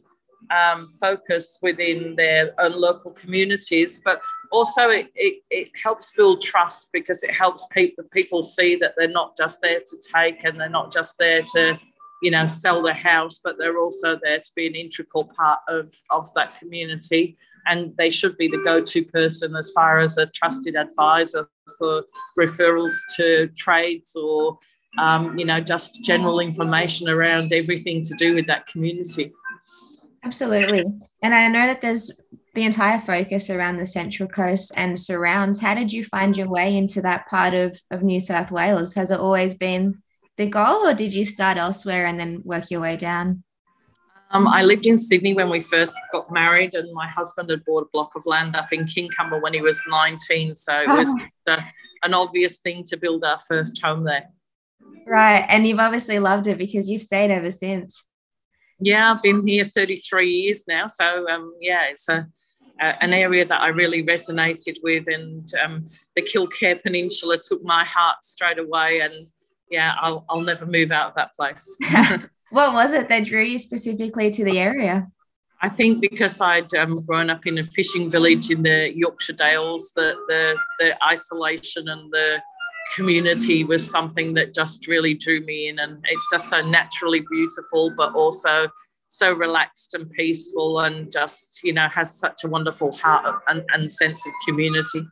um, 0.50 0.88
focus 1.00 1.60
within 1.62 2.16
their 2.16 2.60
own 2.60 2.80
local 2.80 3.12
communities, 3.12 4.02
but 4.04 4.20
also 4.52 4.90
it, 4.90 5.12
it, 5.14 5.44
it, 5.52 5.70
helps 5.84 6.12
build 6.12 6.42
trust 6.42 6.90
because 6.92 7.24
it 7.24 7.32
helps 7.32 7.68
people, 7.68 8.04
people 8.12 8.42
see 8.42 8.76
that 8.78 8.96
they're 8.98 9.08
not 9.08 9.38
just 9.38 9.62
there 9.62 9.80
to 9.80 9.98
take 10.14 10.44
and 10.44 10.58
they're 10.58 10.70
not 10.70 10.92
just 10.92 11.20
there 11.20 11.44
to 11.54 11.80
you 12.22 12.32
know, 12.32 12.46
sell 12.46 12.82
their 12.82 12.94
house, 12.94 13.40
but 13.44 13.58
they're 13.58 13.80
also 13.80 14.18
there 14.24 14.40
to 14.40 14.52
be 14.56 14.68
an 14.68 14.76
integral 14.76 15.32
part 15.36 15.60
of, 15.68 15.94
of 16.12 16.32
that 16.36 16.56
community. 16.60 17.38
And 17.68 17.96
they 17.98 18.10
should 18.10 18.38
be 18.38 18.48
the 18.48 18.62
go 18.64 18.82
to 18.82 19.06
person 19.06 19.56
as 19.56 19.72
far 19.72 19.98
as 20.00 20.18
a 20.18 20.28
trusted 20.28 20.76
advisor 20.76 21.48
for 21.78 22.04
referrals 22.40 22.94
to 23.18 23.48
trades 23.58 24.16
or, 24.16 24.58
um, 24.98 25.38
you 25.38 25.46
know, 25.46 25.60
just 25.60 26.04
general 26.04 26.40
information 26.40 27.10
around 27.10 27.54
everything 27.54 28.02
to 28.04 28.14
do 28.16 28.36
with 28.36 28.48
that 28.48 28.68
community. 28.68 29.32
Absolutely. 30.24 30.86
And 31.24 31.34
I 31.34 31.48
know 31.48 31.66
that 31.66 31.82
there's 31.82 32.12
the 32.54 32.64
entire 32.64 33.00
focus 33.00 33.50
around 33.50 33.78
the 33.78 33.88
Central 33.88 34.28
Coast 34.28 34.72
and 34.76 35.00
surrounds. 35.00 35.60
How 35.60 35.74
did 35.74 35.92
you 35.92 36.04
find 36.04 36.38
your 36.38 36.50
way 36.50 36.76
into 36.76 37.02
that 37.02 37.28
part 37.28 37.54
of, 37.54 37.80
of 37.90 38.04
New 38.04 38.20
South 38.20 38.52
Wales? 38.52 38.94
Has 38.94 39.10
it 39.10 39.20
always 39.20 39.54
been 39.54 40.02
the 40.42 40.50
goal, 40.50 40.88
or 40.88 40.94
did 40.94 41.14
you 41.14 41.24
start 41.24 41.58
elsewhere 41.58 42.06
and 42.08 42.20
then 42.20 42.42
work 42.44 42.72
your 42.72 42.82
way 42.82 42.98
down? 42.98 43.44
Um, 44.32 44.48
I 44.48 44.64
lived 44.64 44.86
in 44.86 44.98
Sydney 44.98 45.34
when 45.34 45.50
we 45.50 45.60
first 45.60 45.96
got 46.12 46.32
married, 46.32 46.74
and 46.74 46.92
my 46.94 47.08
husband 47.08 47.50
had 47.50 47.64
bought 47.66 47.84
a 47.84 47.90
block 47.92 48.16
of 48.16 48.26
land 48.26 48.56
up 48.56 48.72
in 48.74 48.86
Kincumber 48.86 49.42
when 49.42 49.54
he 49.54 49.62
was 49.62 49.80
19. 49.88 50.56
So 50.56 50.82
it 50.82 50.88
was 50.88 51.10
oh. 51.48 51.54
a, 51.54 51.64
an 52.04 52.14
obvious 52.14 52.58
thing 52.60 52.84
to 52.86 52.98
build 52.98 53.24
our 53.24 53.40
first 53.40 53.82
home 53.84 54.04
there. 54.06 54.26
Right. 55.06 55.46
And 55.48 55.68
you've 55.68 55.80
obviously 55.80 56.20
loved 56.20 56.48
it 56.48 56.58
because 56.58 56.88
you've 56.88 57.02
stayed 57.02 57.30
ever 57.30 57.52
since. 57.52 58.06
Yeah, 58.80 59.12
I've 59.12 59.22
been 59.22 59.46
here 59.46 59.66
33 59.66 60.30
years 60.30 60.64
now. 60.68 60.88
So, 60.88 61.28
um, 61.30 61.54
yeah, 61.60 61.86
it's 61.90 62.08
a, 62.10 62.28
a, 62.80 63.04
an 63.04 63.14
area 63.14 63.46
that 63.46 63.62
I 63.62 63.68
really 63.68 64.04
resonated 64.04 64.78
with. 64.82 65.08
And 65.08 65.48
um, 65.62 65.88
the 66.16 66.22
Killcare 66.22 66.82
Peninsula 66.82 67.38
took 67.38 67.64
my 67.64 67.84
heart 67.84 68.24
straight 68.24 68.60
away. 68.60 69.02
And 69.02 69.28
yeah, 69.72 69.94
I'll, 70.00 70.26
I'll 70.30 70.42
never 70.42 70.66
move 70.66 70.92
out 70.92 71.10
of 71.10 71.16
that 71.16 71.36
place. 71.36 71.78
what 72.52 72.74
was 72.74 72.92
it 72.94 73.10
that 73.10 73.26
drew 73.26 73.42
you 73.44 73.58
specifically 73.58 74.30
to 74.32 74.44
the 74.44 74.60
area? 74.60 75.08
I 75.64 75.70
think 75.70 76.02
because 76.02 76.42
I'd 76.42 76.74
um, 76.74 76.96
grown 77.08 77.30
up 77.30 77.46
in 77.46 77.60
a 77.60 77.64
fishing 77.64 78.10
village 78.10 78.50
in 78.50 78.64
the 78.64 78.92
Yorkshire 78.96 79.34
Dales, 79.34 79.92
the, 79.96 80.16
the, 80.28 80.58
the 80.80 81.06
isolation 81.06 81.88
and 81.88 82.12
the 82.12 82.42
community 82.96 83.64
was 83.64 83.90
something 83.90 84.34
that 84.34 84.54
just 84.54 84.88
really 84.88 85.14
drew 85.14 85.42
me 85.42 85.70
in. 85.70 85.80
And 85.80 86.04
it's 86.10 86.28
just 86.32 86.50
so 86.50 86.62
naturally 86.62 87.24
beautiful, 87.32 87.94
but 87.96 88.14
also 88.16 88.68
so 89.08 89.34
relaxed 89.34 89.94
and 89.94 90.10
peaceful 90.12 90.80
and 90.80 91.12
just, 91.12 91.62
you 91.64 91.74
know, 91.74 91.88
has 91.90 92.18
such 92.18 92.44
a 92.44 92.48
wonderful 92.48 92.92
heart 92.94 93.42
and, 93.48 93.64
and 93.74 93.92
sense 93.92 94.26
of 94.26 94.34
community. 94.48 95.06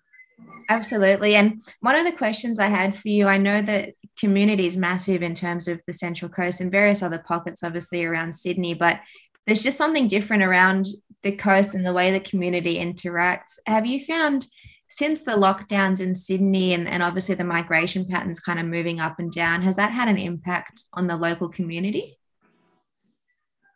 Absolutely. 0.70 1.36
And 1.36 1.64
one 1.80 1.96
of 1.96 2.06
the 2.06 2.12
questions 2.12 2.60
I 2.60 2.68
had 2.68 2.96
for 2.96 3.08
you, 3.08 3.26
I 3.26 3.40
know 3.40 3.62
that 3.62 3.96
community 4.20 4.68
is 4.68 4.78
massive 4.78 5.24
in 5.24 5.34
terms 5.34 5.68
of 5.68 5.82
the 5.88 5.94
Central 5.94 6.30
Coast 6.30 6.62
and 6.62 6.72
various 6.72 7.02
other 7.02 7.18
pockets, 7.18 7.64
obviously, 7.64 8.06
around 8.06 8.34
Sydney, 8.34 8.76
but 8.76 9.00
there's 9.48 9.64
just 9.64 9.78
something 9.78 10.08
different 10.08 10.44
around 10.44 10.88
the 11.24 11.32
coast 11.32 11.74
and 11.74 11.86
the 11.86 11.94
way 11.94 12.12
the 12.12 12.20
community 12.20 12.78
interacts. 12.78 13.58
Have 13.66 13.88
you 13.88 14.06
found 14.06 14.46
since 14.90 15.24
the 15.24 15.32
lockdowns 15.32 16.00
in 16.00 16.16
Sydney 16.16 16.74
and, 16.74 16.88
and 16.88 17.02
obviously 17.02 17.36
the 17.36 17.44
migration 17.44 18.06
patterns 18.06 18.40
kind 18.40 18.60
of 18.60 18.66
moving 18.66 19.00
up 19.00 19.20
and 19.20 19.32
down, 19.32 19.62
has 19.64 19.76
that 19.76 19.92
had 19.92 20.08
an 20.08 20.18
impact 20.18 20.84
on 20.94 21.08
the 21.08 21.16
local 21.16 21.50
community? 21.50 22.18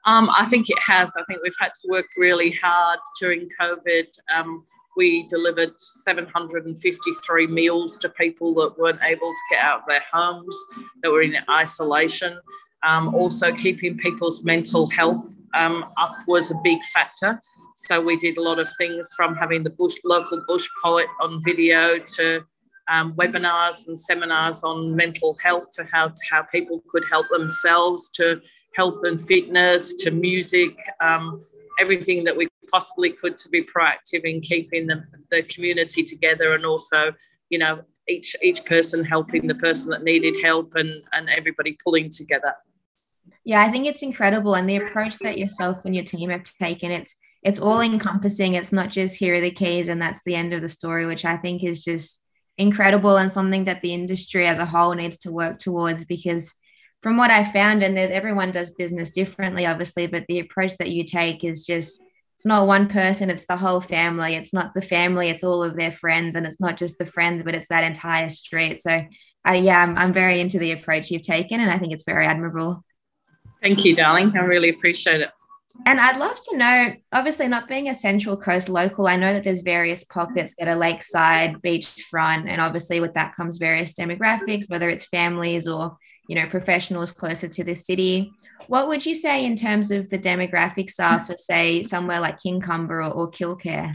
Um, 0.06 0.30
I 0.36 0.46
think 0.46 0.70
it 0.70 0.80
has. 0.80 1.14
I 1.18 1.24
think 1.24 1.42
we've 1.44 1.54
had 1.60 1.72
to 1.82 1.88
work 1.90 2.06
really 2.18 2.52
hard 2.52 3.00
during 3.20 3.48
COVID. 3.60 4.08
Um, 4.34 4.66
we 4.96 5.24
delivered 5.28 5.80
753 5.80 7.48
meals 7.48 7.98
to 8.00 8.10
people 8.10 8.54
that 8.56 8.78
weren't 8.78 9.02
able 9.04 9.30
to 9.32 9.56
get 9.56 9.64
out 9.64 9.82
of 9.82 9.86
their 9.88 10.04
homes, 10.12 10.56
that 11.02 11.12
were 11.12 11.22
in 11.22 11.36
isolation. 11.50 12.40
Um, 12.84 13.16
also, 13.16 13.54
keeping 13.54 13.98
people's 13.98 14.44
mental 14.44 14.90
health 14.90 15.38
um, 15.54 15.86
up 15.98 16.16
was 16.28 16.52
a 16.52 16.56
big 16.64 16.84
factor. 16.94 17.42
So 17.76 18.02
we 18.02 18.18
did 18.18 18.38
a 18.38 18.42
lot 18.42 18.60
of 18.60 18.70
things 18.78 19.10
from 19.16 19.36
having 19.36 19.64
the 19.64 19.72
bush, 19.72 19.96
local 20.04 20.44
bush 20.48 20.68
poet 20.84 21.08
on 21.22 21.42
video 21.44 21.98
to 21.98 22.44
um, 22.90 23.14
webinars 23.14 23.88
and 23.88 23.98
seminars 23.98 24.64
on 24.64 24.96
mental 24.96 25.38
health 25.42 25.70
to 25.76 25.86
how, 25.92 26.10
to 26.10 26.22
how 26.30 26.44
people 26.44 26.84
could 26.92 27.04
help 27.10 27.28
themselves 27.30 28.12
to 28.12 28.42
health 28.76 29.02
and 29.04 29.20
fitness 29.20 29.94
to 29.94 30.12
music, 30.12 30.78
um, 31.02 31.42
everything 31.80 32.24
that 32.24 32.36
we 32.36 32.48
possibly 32.70 33.12
could 33.12 33.38
to 33.38 33.50
be 33.50 33.64
proactive 33.64 34.24
in 34.24 34.42
keeping 34.42 34.88
the, 34.88 35.04
the 35.32 35.44
community 35.44 36.04
together 36.04 36.54
and 36.54 36.66
also, 36.66 37.14
you 37.50 37.58
know, 37.58 37.82
each 38.08 38.36
each 38.42 38.66
person 38.66 39.04
helping 39.04 39.48
the 39.48 39.56
person 39.56 39.90
that 39.92 40.04
needed 40.04 40.36
help 40.44 40.76
and, 40.76 41.02
and 41.14 41.30
everybody 41.30 41.78
pulling 41.84 42.10
together. 42.10 42.54
Yeah, 43.46 43.62
I 43.62 43.70
think 43.70 43.88
it's 43.88 44.04
incredible. 44.04 44.56
And 44.56 44.70
the 44.70 44.78
approach 44.78 45.18
that 45.20 45.38
yourself 45.38 45.86
and 45.86 45.96
your 45.96 46.04
team 46.04 46.30
have 46.30 46.44
taken, 46.44 46.92
it's 46.92 47.18
it's 47.44 47.60
all 47.60 47.82
encompassing. 47.82 48.54
It's 48.54 48.72
not 48.72 48.90
just 48.90 49.18
here 49.18 49.36
are 49.36 49.42
the 49.42 49.52
keys 49.52 49.88
and 49.88 50.02
that's 50.02 50.22
the 50.26 50.36
end 50.36 50.54
of 50.54 50.62
the 50.62 50.70
story, 50.70 51.06
which 51.06 51.26
I 51.26 51.38
think 51.38 51.64
is 51.64 51.84
just 51.84 52.22
incredible 52.58 53.18
and 53.18 53.32
something 53.32 53.66
that 53.66 53.82
the 53.82 53.94
industry 53.94 54.48
as 54.48 54.60
a 54.60 54.66
whole 54.66 54.94
needs 54.94 55.18
to 55.20 55.32
work 55.32 55.60
towards 55.60 56.06
because 56.06 56.54
from 57.04 57.18
what 57.18 57.32
I 57.32 57.44
found, 57.44 57.84
and 57.84 57.98
there's 57.98 58.12
everyone 58.12 58.52
does 58.52 58.72
business 58.72 59.12
differently, 59.12 59.66
obviously, 59.66 60.08
but 60.08 60.24
the 60.30 60.40
approach 60.40 60.78
that 60.78 60.92
you 60.92 61.04
take 61.04 61.44
is 61.44 61.66
just 61.66 62.02
it's 62.44 62.50
not 62.50 62.68
one 62.68 62.90
person, 62.90 63.30
it's 63.30 63.46
the 63.46 63.56
whole 63.56 63.80
family. 63.80 64.34
It's 64.34 64.54
not 64.54 64.74
the 64.74 64.82
family, 64.82 65.30
it's 65.30 65.46
all 65.46 65.64
of 65.64 65.78
their 65.78 65.94
friends, 65.94 66.36
and 66.36 66.46
it's 66.46 66.60
not 66.60 66.76
just 66.76 66.98
the 66.98 67.06
friends, 67.06 67.42
but 67.42 67.56
it's 67.56 67.70
that 67.70 67.86
entire 67.86 68.28
street. 68.28 68.82
So, 68.82 69.02
uh, 69.48 69.52
yeah, 69.54 69.82
I'm, 69.82 69.98
I'm 69.98 70.12
very 70.12 70.42
into 70.42 70.60
the 70.60 70.74
approach 70.74 71.10
you've 71.10 71.22
taken, 71.22 71.62
and 71.62 71.72
I 71.72 71.78
think 71.78 71.94
it's 71.94 72.04
very 72.04 72.26
admirable. 72.26 72.84
Thank 73.62 73.86
you, 73.86 73.96
darling. 73.96 74.38
I 74.38 74.42
really 74.42 74.68
appreciate 74.68 75.22
it. 75.22 75.30
And 75.86 76.02
I'd 76.02 76.18
love 76.18 76.38
to 76.50 76.58
know, 76.58 76.94
obviously, 77.14 77.48
not 77.48 77.70
being 77.70 77.88
a 77.88 77.96
Central 77.96 78.36
Coast 78.36 78.68
local, 78.68 79.08
I 79.08 79.16
know 79.16 79.32
that 79.32 79.46
there's 79.46 79.62
various 79.62 80.04
pockets 80.04 80.54
that 80.60 80.68
are 80.68 80.76
lakeside, 80.76 81.62
beachfront, 81.62 82.50
and 82.50 82.60
obviously 82.60 83.00
with 83.00 83.14
that 83.14 83.36
comes 83.36 83.58
various 83.58 83.94
demographics, 83.94 84.70
whether 84.70 84.90
it's 84.90 85.06
families 85.06 85.66
or 85.66 85.96
you 86.28 86.36
know 86.36 86.48
professionals 86.48 87.12
closer 87.12 87.48
to 87.48 87.64
the 87.64 87.76
city. 87.76 88.32
What 88.68 88.88
would 88.88 89.06
you 89.06 89.16
say 89.16 89.46
in 89.46 89.56
terms 89.56 89.92
of 89.92 90.10
the 90.10 90.18
demographics 90.18 91.00
are 91.00 91.20
for, 91.20 91.36
say, 91.36 91.84
somewhere 91.84 92.22
like 92.22 92.40
Kincumber 92.40 93.06
or, 93.06 93.12
or 93.12 93.32
Killcare? 93.32 93.94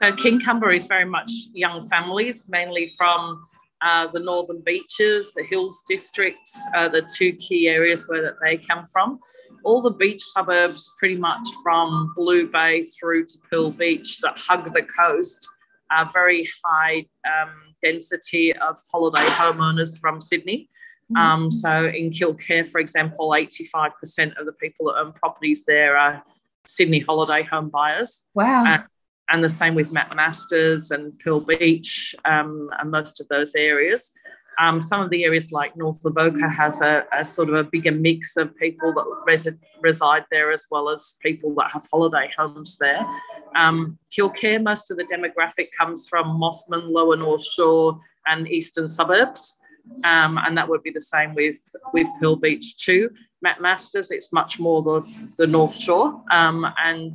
So 0.00 0.12
Kincumber 0.12 0.76
is 0.76 0.84
very 0.84 1.04
much 1.04 1.32
young 1.52 1.88
families, 1.88 2.48
mainly 2.48 2.86
from 2.86 3.44
uh, 3.80 4.06
the 4.12 4.20
northern 4.20 4.62
beaches, 4.64 5.32
the 5.34 5.42
hills 5.42 5.82
districts, 5.88 6.68
uh, 6.76 6.88
the 6.88 7.02
two 7.16 7.32
key 7.32 7.68
areas 7.68 8.06
where 8.08 8.22
that 8.22 8.34
they 8.40 8.58
come 8.58 8.86
from 8.86 9.18
all 9.64 9.82
the 9.82 9.90
beach 9.90 10.22
suburbs, 10.22 10.94
pretty 10.98 11.16
much 11.16 11.46
from 11.62 12.12
Blue 12.16 12.48
Bay 12.48 12.82
through 12.82 13.26
to 13.26 13.38
Pearl 13.50 13.70
Beach, 13.70 14.18
that 14.20 14.38
hug 14.38 14.72
the 14.72 14.82
coast, 14.82 15.48
are 15.90 16.08
very 16.12 16.48
high 16.64 17.06
um, 17.26 17.50
density 17.82 18.52
of 18.54 18.78
holiday 18.90 19.26
homeowners 19.26 19.98
from 19.98 20.20
Sydney. 20.20 20.68
Mm-hmm. 21.12 21.16
Um, 21.16 21.50
so 21.50 21.86
in 21.86 22.10
Killcare, 22.10 22.66
for 22.66 22.80
example, 22.80 23.30
85% 23.30 24.38
of 24.38 24.46
the 24.46 24.52
people 24.52 24.86
that 24.86 24.98
own 24.98 25.12
properties 25.12 25.64
there 25.64 25.96
are 25.96 26.22
Sydney 26.66 27.00
holiday 27.00 27.42
home 27.42 27.70
buyers. 27.70 28.24
Wow. 28.34 28.64
And, 28.66 28.84
and 29.30 29.44
the 29.44 29.48
same 29.48 29.74
with 29.74 29.90
Matt 29.92 30.10
MacMaster's 30.10 30.90
and 30.90 31.18
Pearl 31.20 31.40
Beach 31.40 32.14
um, 32.24 32.70
and 32.78 32.90
most 32.90 33.20
of 33.20 33.28
those 33.28 33.54
areas. 33.54 34.12
Um, 34.58 34.82
some 34.82 35.00
of 35.00 35.10
the 35.10 35.24
areas 35.24 35.52
like 35.52 35.76
North 35.76 36.04
Avoca 36.04 36.48
has 36.48 36.80
a, 36.80 37.04
a, 37.12 37.24
sort 37.24 37.48
of 37.48 37.54
a 37.54 37.62
bigger 37.62 37.92
mix 37.92 38.36
of 38.36 38.56
people 38.56 38.92
that 38.92 39.04
res- 39.24 39.48
reside 39.80 40.24
there 40.32 40.50
as 40.50 40.66
well 40.68 40.88
as 40.88 41.14
people 41.22 41.54
that 41.54 41.70
have 41.70 41.86
holiday 41.92 42.28
homes 42.36 42.76
there. 42.78 43.06
Um, 43.54 43.98
Killcare, 44.10 44.60
most 44.60 44.90
of 44.90 44.96
the 44.96 45.04
demographic 45.04 45.68
comes 45.78 46.08
from 46.08 46.40
Mosman, 46.40 46.90
Lower 46.90 47.16
North 47.16 47.44
Shore, 47.44 48.00
and 48.26 48.48
eastern 48.48 48.88
suburbs. 48.88 49.60
Um, 50.04 50.38
and 50.38 50.56
that 50.56 50.68
would 50.68 50.82
be 50.82 50.90
the 50.90 51.00
same 51.00 51.34
with, 51.34 51.58
with 51.92 52.08
Pearl 52.20 52.36
Beach 52.36 52.76
too. 52.76 53.10
MacMaster's, 53.44 54.10
it's 54.10 54.32
much 54.32 54.58
more 54.58 54.82
the, 54.82 55.02
the 55.36 55.46
North 55.46 55.74
Shore. 55.74 56.22
Um, 56.30 56.66
and 56.84 57.14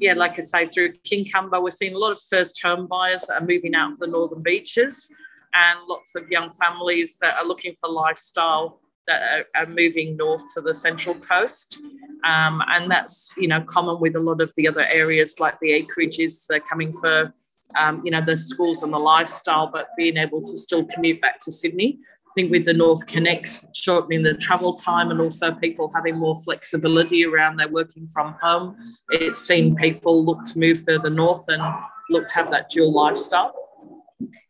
yeah, 0.00 0.14
like 0.14 0.38
I 0.38 0.42
say, 0.42 0.66
through 0.66 0.94
Kincumber, 1.04 1.62
we're 1.62 1.70
seeing 1.70 1.94
a 1.94 1.98
lot 1.98 2.12
of 2.12 2.18
first 2.30 2.60
home 2.62 2.86
buyers 2.86 3.26
that 3.26 3.42
are 3.42 3.46
moving 3.46 3.74
out 3.74 3.92
for 3.92 4.06
the 4.06 4.12
northern 4.12 4.42
beaches 4.42 5.10
and 5.54 5.78
lots 5.88 6.14
of 6.14 6.28
young 6.30 6.50
families 6.52 7.16
that 7.18 7.36
are 7.36 7.46
looking 7.46 7.74
for 7.80 7.90
lifestyle 7.90 8.80
that 9.06 9.22
are, 9.22 9.62
are 9.62 9.66
moving 9.66 10.16
north 10.16 10.42
to 10.54 10.60
the 10.60 10.74
central 10.74 11.14
coast. 11.16 11.78
Um, 12.24 12.62
and 12.68 12.90
that's, 12.90 13.32
you 13.36 13.48
know, 13.48 13.60
common 13.60 14.00
with 14.00 14.16
a 14.16 14.20
lot 14.20 14.40
of 14.40 14.52
the 14.56 14.66
other 14.66 14.86
areas 14.86 15.38
like 15.38 15.58
the 15.60 15.72
acreages 15.72 16.50
uh, 16.50 16.58
coming 16.68 16.92
for, 16.92 17.32
um, 17.78 18.02
you 18.04 18.10
know, 18.10 18.20
the 18.20 18.36
schools 18.36 18.82
and 18.82 18.92
the 18.92 18.98
lifestyle, 18.98 19.66
but 19.66 19.88
being 19.96 20.16
able 20.16 20.42
to 20.42 20.56
still 20.58 20.84
commute 20.86 21.20
back 21.20 21.38
to 21.40 21.52
Sydney. 21.52 21.98
I 22.26 22.32
think 22.34 22.50
with 22.50 22.64
the 22.64 22.72
NorthConnex 22.72 23.66
shortening 23.74 24.24
the 24.24 24.34
travel 24.34 24.74
time 24.74 25.10
and 25.12 25.20
also 25.20 25.52
people 25.52 25.92
having 25.94 26.18
more 26.18 26.40
flexibility 26.42 27.24
around 27.24 27.56
their 27.56 27.68
working 27.68 28.08
from 28.08 28.34
home, 28.42 28.76
it's 29.10 29.46
seen 29.46 29.76
people 29.76 30.24
look 30.24 30.44
to 30.46 30.58
move 30.58 30.82
further 30.82 31.10
north 31.10 31.44
and 31.48 31.62
look 32.10 32.26
to 32.28 32.34
have 32.34 32.50
that 32.50 32.70
dual 32.70 32.92
lifestyle. 32.92 33.54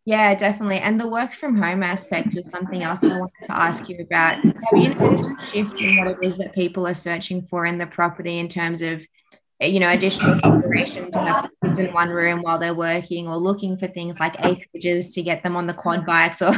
Yeah, 0.06 0.34
definitely. 0.34 0.78
And 0.78 1.00
the 1.00 1.08
work 1.08 1.32
from 1.32 1.56
home 1.56 1.82
aspect 1.82 2.34
was 2.34 2.46
something 2.50 2.82
else 2.82 3.02
I 3.02 3.18
wanted 3.18 3.32
to 3.44 3.52
ask 3.52 3.88
you 3.88 3.98
about. 4.00 4.36
Have 4.36 4.54
you 4.74 4.94
noticed 4.94 5.30
a 5.30 5.50
shift 5.50 5.80
in 5.80 5.96
what 5.98 6.08
it 6.08 6.18
is 6.22 6.36
that 6.36 6.54
people 6.54 6.86
are 6.86 6.94
searching 6.94 7.46
for 7.48 7.64
in 7.64 7.78
the 7.78 7.86
property 7.86 8.38
in 8.38 8.48
terms 8.48 8.82
of, 8.82 9.02
you 9.66 9.80
know, 9.80 9.90
additional 9.90 10.38
consideration 10.38 11.10
to 11.12 11.18
have 11.18 11.50
kids 11.62 11.78
in 11.78 11.92
one 11.92 12.10
room 12.10 12.42
while 12.42 12.58
they're 12.58 12.74
working 12.74 13.28
or 13.28 13.36
looking 13.36 13.76
for 13.76 13.86
things 13.86 14.18
like 14.20 14.36
acreages 14.38 15.12
to 15.14 15.22
get 15.22 15.42
them 15.42 15.56
on 15.56 15.66
the 15.66 15.74
quad 15.74 16.06
bikes 16.06 16.42
or, 16.42 16.54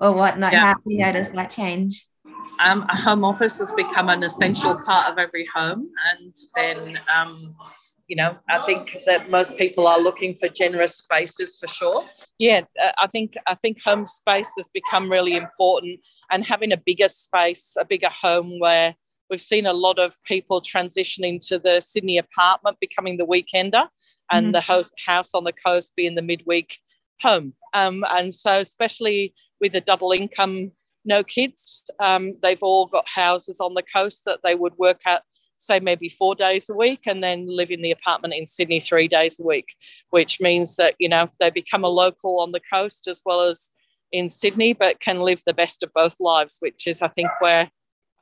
or 0.00 0.12
whatnot? 0.12 0.52
Yeah. 0.52 0.68
Have 0.68 0.78
you 0.86 1.04
noticed 1.04 1.34
that 1.34 1.50
change? 1.50 2.06
Um, 2.60 2.86
a 2.88 2.96
home 2.96 3.24
office 3.24 3.58
has 3.58 3.72
become 3.72 4.08
an 4.08 4.22
essential 4.22 4.80
part 4.84 5.10
of 5.10 5.18
every 5.18 5.46
home. 5.52 5.90
And 6.12 6.36
then 6.54 6.98
um, 7.12 7.54
you 8.08 8.16
know, 8.16 8.36
I 8.50 8.58
think 8.60 8.98
that 9.06 9.30
most 9.30 9.56
people 9.56 9.86
are 9.86 10.00
looking 10.00 10.34
for 10.34 10.48
generous 10.48 10.96
spaces 10.98 11.58
for 11.58 11.68
sure. 11.68 12.04
Yeah, 12.38 12.60
uh, 12.82 12.92
I 12.98 13.06
think 13.06 13.34
I 13.46 13.54
think 13.54 13.82
home 13.82 14.06
space 14.06 14.52
has 14.56 14.68
become 14.68 15.10
really 15.10 15.36
important, 15.36 16.00
and 16.30 16.44
having 16.44 16.72
a 16.72 16.76
bigger 16.76 17.08
space, 17.08 17.76
a 17.78 17.84
bigger 17.84 18.10
home 18.10 18.58
where 18.58 18.94
we've 19.30 19.40
seen 19.40 19.66
a 19.66 19.72
lot 19.72 19.98
of 19.98 20.16
people 20.24 20.60
transitioning 20.60 21.44
to 21.48 21.58
the 21.58 21.80
Sydney 21.80 22.18
apartment 22.18 22.78
becoming 22.80 23.16
the 23.16 23.26
weekender, 23.26 23.88
and 24.30 24.46
mm-hmm. 24.46 24.52
the 24.52 24.60
host, 24.60 24.94
house 25.04 25.34
on 25.34 25.44
the 25.44 25.52
coast 25.52 25.94
being 25.96 26.14
the 26.14 26.22
midweek 26.22 26.78
home. 27.20 27.54
Um, 27.74 28.04
and 28.10 28.32
so, 28.32 28.52
especially 28.52 29.34
with 29.60 29.74
a 29.74 29.80
double 29.80 30.12
income, 30.12 30.72
no 31.04 31.22
kids, 31.22 31.84
um, 32.00 32.32
they've 32.42 32.62
all 32.62 32.86
got 32.86 33.08
houses 33.08 33.60
on 33.60 33.74
the 33.74 33.82
coast 33.82 34.24
that 34.24 34.40
they 34.42 34.54
would 34.54 34.74
work 34.78 35.00
at 35.06 35.22
say 35.58 35.80
maybe 35.80 36.08
four 36.08 36.34
days 36.34 36.68
a 36.68 36.74
week 36.74 37.00
and 37.06 37.22
then 37.22 37.46
live 37.46 37.70
in 37.70 37.80
the 37.80 37.90
apartment 37.90 38.34
in 38.34 38.46
Sydney 38.46 38.80
three 38.80 39.08
days 39.08 39.40
a 39.40 39.44
week, 39.44 39.74
which 40.10 40.40
means 40.40 40.76
that, 40.76 40.94
you 40.98 41.08
know, 41.08 41.26
they 41.40 41.50
become 41.50 41.84
a 41.84 41.88
local 41.88 42.40
on 42.40 42.52
the 42.52 42.60
coast 42.72 43.08
as 43.08 43.22
well 43.24 43.40
as 43.40 43.70
in 44.12 44.28
Sydney, 44.28 44.72
but 44.72 45.00
can 45.00 45.20
live 45.20 45.42
the 45.46 45.54
best 45.54 45.82
of 45.82 45.92
both 45.94 46.16
lives, 46.20 46.56
which 46.60 46.86
is, 46.86 47.02
I 47.02 47.08
think, 47.08 47.30
where 47.40 47.70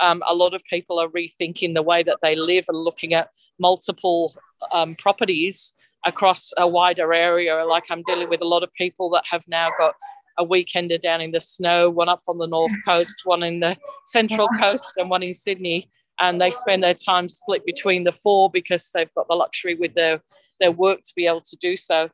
um, 0.02 0.22
a 0.28 0.34
lot 0.34 0.52
of 0.52 0.62
people 0.64 0.98
are 0.98 1.08
rethinking 1.08 1.74
the 1.74 1.82
way 1.82 2.02
that 2.02 2.18
they 2.22 2.36
live 2.36 2.64
and 2.68 2.76
looking 2.76 3.14
at 3.14 3.30
multiple 3.58 4.34
um, 4.72 4.94
properties 4.96 5.72
across 6.04 6.52
a 6.58 6.66
wider 6.66 7.12
area. 7.14 7.64
Like 7.64 7.84
I'm 7.90 8.02
dealing 8.02 8.28
with 8.28 8.42
a 8.42 8.48
lot 8.48 8.62
of 8.62 8.72
people 8.74 9.08
that 9.10 9.24
have 9.30 9.44
now 9.48 9.70
got 9.78 9.94
a 10.38 10.44
weekender 10.44 11.00
down 11.00 11.20
in 11.20 11.30
the 11.30 11.40
snow, 11.40 11.88
one 11.88 12.08
up 12.08 12.22
on 12.28 12.38
the 12.38 12.46
north 12.46 12.72
coast, 12.84 13.14
one 13.24 13.42
in 13.42 13.60
the 13.60 13.76
central 14.06 14.48
coast, 14.60 14.92
and 14.96 15.08
one 15.08 15.22
in 15.22 15.32
Sydney 15.32 15.88
and 16.20 16.40
they 16.40 16.50
spend 16.50 16.82
their 16.82 16.94
time 16.94 17.28
split 17.28 17.64
between 17.66 18.04
the 18.04 18.12
four 18.12 18.50
because 18.50 18.90
they've 18.94 19.12
got 19.14 19.28
the 19.28 19.34
luxury 19.34 19.74
with 19.74 19.94
their 19.94 20.20
their 20.60 20.70
work 20.70 21.02
to 21.02 21.12
be 21.16 21.26
able 21.26 21.40
to 21.40 21.56
do 21.56 21.76
so 21.76 22.08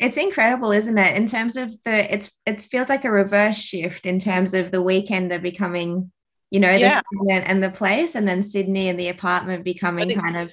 It's 0.00 0.16
incredible, 0.16 0.72
isn't 0.72 0.98
it? 0.98 1.16
In 1.16 1.26
terms 1.26 1.56
of 1.56 1.70
the, 1.84 2.12
it's 2.12 2.32
it 2.44 2.60
feels 2.60 2.88
like 2.88 3.04
a 3.04 3.10
reverse 3.10 3.56
shift 3.56 4.04
in 4.06 4.18
terms 4.18 4.52
of 4.54 4.70
the 4.70 4.82
weekender 4.82 5.40
becoming, 5.40 6.10
you 6.52 6.60
know, 6.60 6.70
yeah. 6.70 7.00
the 7.10 7.32
and 7.32 7.62
the 7.62 7.70
place, 7.70 8.14
and 8.14 8.28
then 8.28 8.42
Sydney 8.42 8.90
and 8.90 9.00
the 9.00 9.08
apartment 9.08 9.64
becoming 9.64 10.14
kind 10.18 10.36
of 10.36 10.50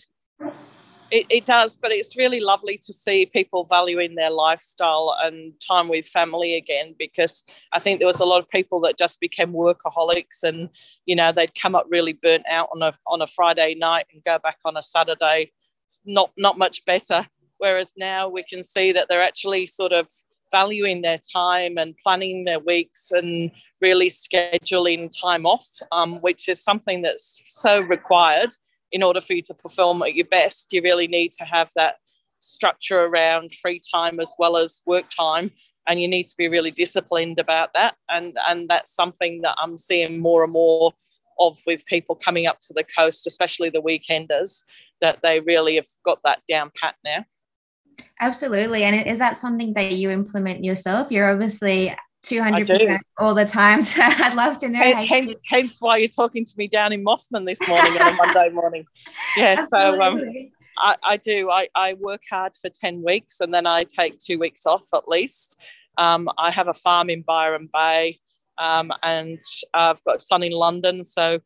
it, 1.12 1.26
it, 1.30 1.46
does, 1.46 1.78
but 1.78 1.92
it's 1.92 2.16
really 2.16 2.40
lovely 2.40 2.78
to 2.78 2.94
see 2.94 3.26
people 3.26 3.66
valuing 3.66 4.16
their 4.16 4.30
lifestyle 4.30 5.18
and 5.24 5.54
time 5.60 5.90
with 5.90 6.06
family 6.06 6.56
again 6.56 6.96
because 6.98 7.44
I 7.74 7.80
think 7.80 8.00
there 8.00 8.08
was 8.08 8.22
a 8.22 8.26
lot 8.26 8.42
of 8.42 8.48
people 8.48 8.80
that 8.82 8.98
just 8.98 9.20
became 9.20 9.52
workaholics 9.52 10.44
and 10.44 10.70
you 11.06 11.18
know 11.18 11.34
they'd 11.34 11.60
come 11.62 11.76
up 11.76 11.88
really 11.90 12.14
burnt 12.14 12.46
out 12.50 12.70
on 12.74 12.82
a 12.82 12.94
on 13.08 13.22
a 13.22 13.28
Friday 13.28 13.76
night 13.76 14.06
and 14.14 14.24
go 14.24 14.40
back 14.40 14.60
on 14.64 14.78
a 14.78 14.84
Saturday 14.84 15.52
not 16.06 16.32
not 16.38 16.58
much 16.58 16.86
better 16.86 17.28
whereas 17.58 17.92
now 17.98 18.30
we 18.30 18.44
can 18.44 18.64
see 18.64 18.94
that 18.94 19.08
they're 19.10 19.24
actually 19.24 19.66
sort 19.66 19.92
of 19.92 20.08
valuing 20.52 21.02
their 21.02 21.20
time 21.32 21.78
and 21.78 21.96
planning 21.98 22.46
their 22.46 22.60
weeks 22.60 23.12
and 23.12 23.52
really 23.82 24.10
scheduling 24.10 25.10
time 25.22 25.46
off 25.46 25.68
um, 25.92 26.22
which 26.22 26.50
is 26.50 26.62
something 26.62 27.02
that's 27.02 27.42
so 27.48 27.82
required 27.82 28.50
in 28.92 29.04
order 29.04 29.22
for 29.22 29.34
you 29.34 29.42
to 29.44 29.54
perform 29.54 30.02
at 30.02 30.16
your 30.16 30.26
best, 30.26 30.74
you 30.74 30.82
really 30.82 31.08
need 31.08 31.32
to 31.34 31.44
have 31.44 31.72
that 31.76 31.96
structure 32.40 33.02
around 33.02 33.52
free 33.54 33.82
time 33.94 34.20
as 34.20 34.34
well 34.40 34.58
as 34.58 34.82
work 34.86 35.06
time. 35.10 35.52
And 35.88 36.02
you 36.02 36.08
need 36.08 36.26
to 36.26 36.38
be 36.38 36.48
really 36.48 36.72
disciplined 36.72 37.40
about 37.40 37.74
that. 37.74 37.96
And, 38.10 38.38
and 38.48 38.70
that's 38.70 38.94
something 38.94 39.42
that 39.42 39.56
I'm 39.62 39.78
seeing 39.78 40.20
more 40.20 40.44
and 40.44 40.54
more 40.54 40.94
of 41.40 41.58
with 41.66 41.86
people 41.86 42.16
coming 42.16 42.48
up 42.48 42.60
to 42.62 42.74
the 42.74 42.84
coast, 42.84 43.26
especially 43.26 43.70
the 43.70 43.82
weekenders, 43.82 44.64
that 45.02 45.20
they 45.24 45.40
really 45.40 45.76
have 45.76 45.88
got 46.06 46.20
that 46.24 46.42
down 46.48 46.72
pat 46.80 46.96
now. 47.04 47.26
Absolutely. 48.20 48.84
And 48.84 49.08
is 49.08 49.20
that 49.20 49.38
something 49.38 49.74
that 49.74 49.94
you 49.94 50.10
implement 50.10 50.64
yourself? 50.64 51.12
You're 51.12 51.32
obviously 51.32 51.96
200% 52.24 53.00
all 53.18 53.34
the 53.34 53.46
time. 53.46 53.82
So 53.90 54.02
I'd 54.02 54.36
love 54.36 54.58
to 54.60 54.70
know. 54.70 54.80
Hence, 54.80 55.10
hence, 55.10 55.34
hence, 55.46 55.82
why 55.82 55.98
you're 55.98 56.10
talking 56.10 56.46
to 56.46 56.54
me 56.58 56.68
down 56.68 56.94
in 56.94 57.04
Mosman 57.04 57.46
this 57.46 57.66
morning 57.68 57.94
on 57.94 58.14
a 58.14 58.16
Monday 58.26 58.50
morning. 58.50 58.86
Yeah, 59.38 59.66
so 59.74 60.02
um, 60.02 60.22
I, 60.78 60.96
I, 61.04 61.18
do. 61.18 61.50
I, 61.50 61.70
I 61.76 61.94
work 61.94 62.22
hard 62.30 62.54
for 62.60 62.70
10 62.70 63.04
weeks 63.04 63.40
and 63.40 63.54
then 63.54 63.66
I 63.66 63.84
take 63.84 64.18
two 64.18 64.38
weeks 64.40 64.66
off 64.66 64.88
at 64.94 65.08
least. 65.08 65.58
Um, 65.98 66.30
I 66.38 66.52
have 66.52 66.68
a 66.68 66.74
farm 66.74 67.10
in 67.10 67.22
Byron 67.22 67.70
Bay 67.72 68.20
um, 68.58 68.92
and 69.04 69.40
I've 69.74 70.04
got 70.04 70.18
a 70.18 70.20
son 70.20 70.44
in 70.44 70.52
London. 70.52 71.04
So 71.04 71.40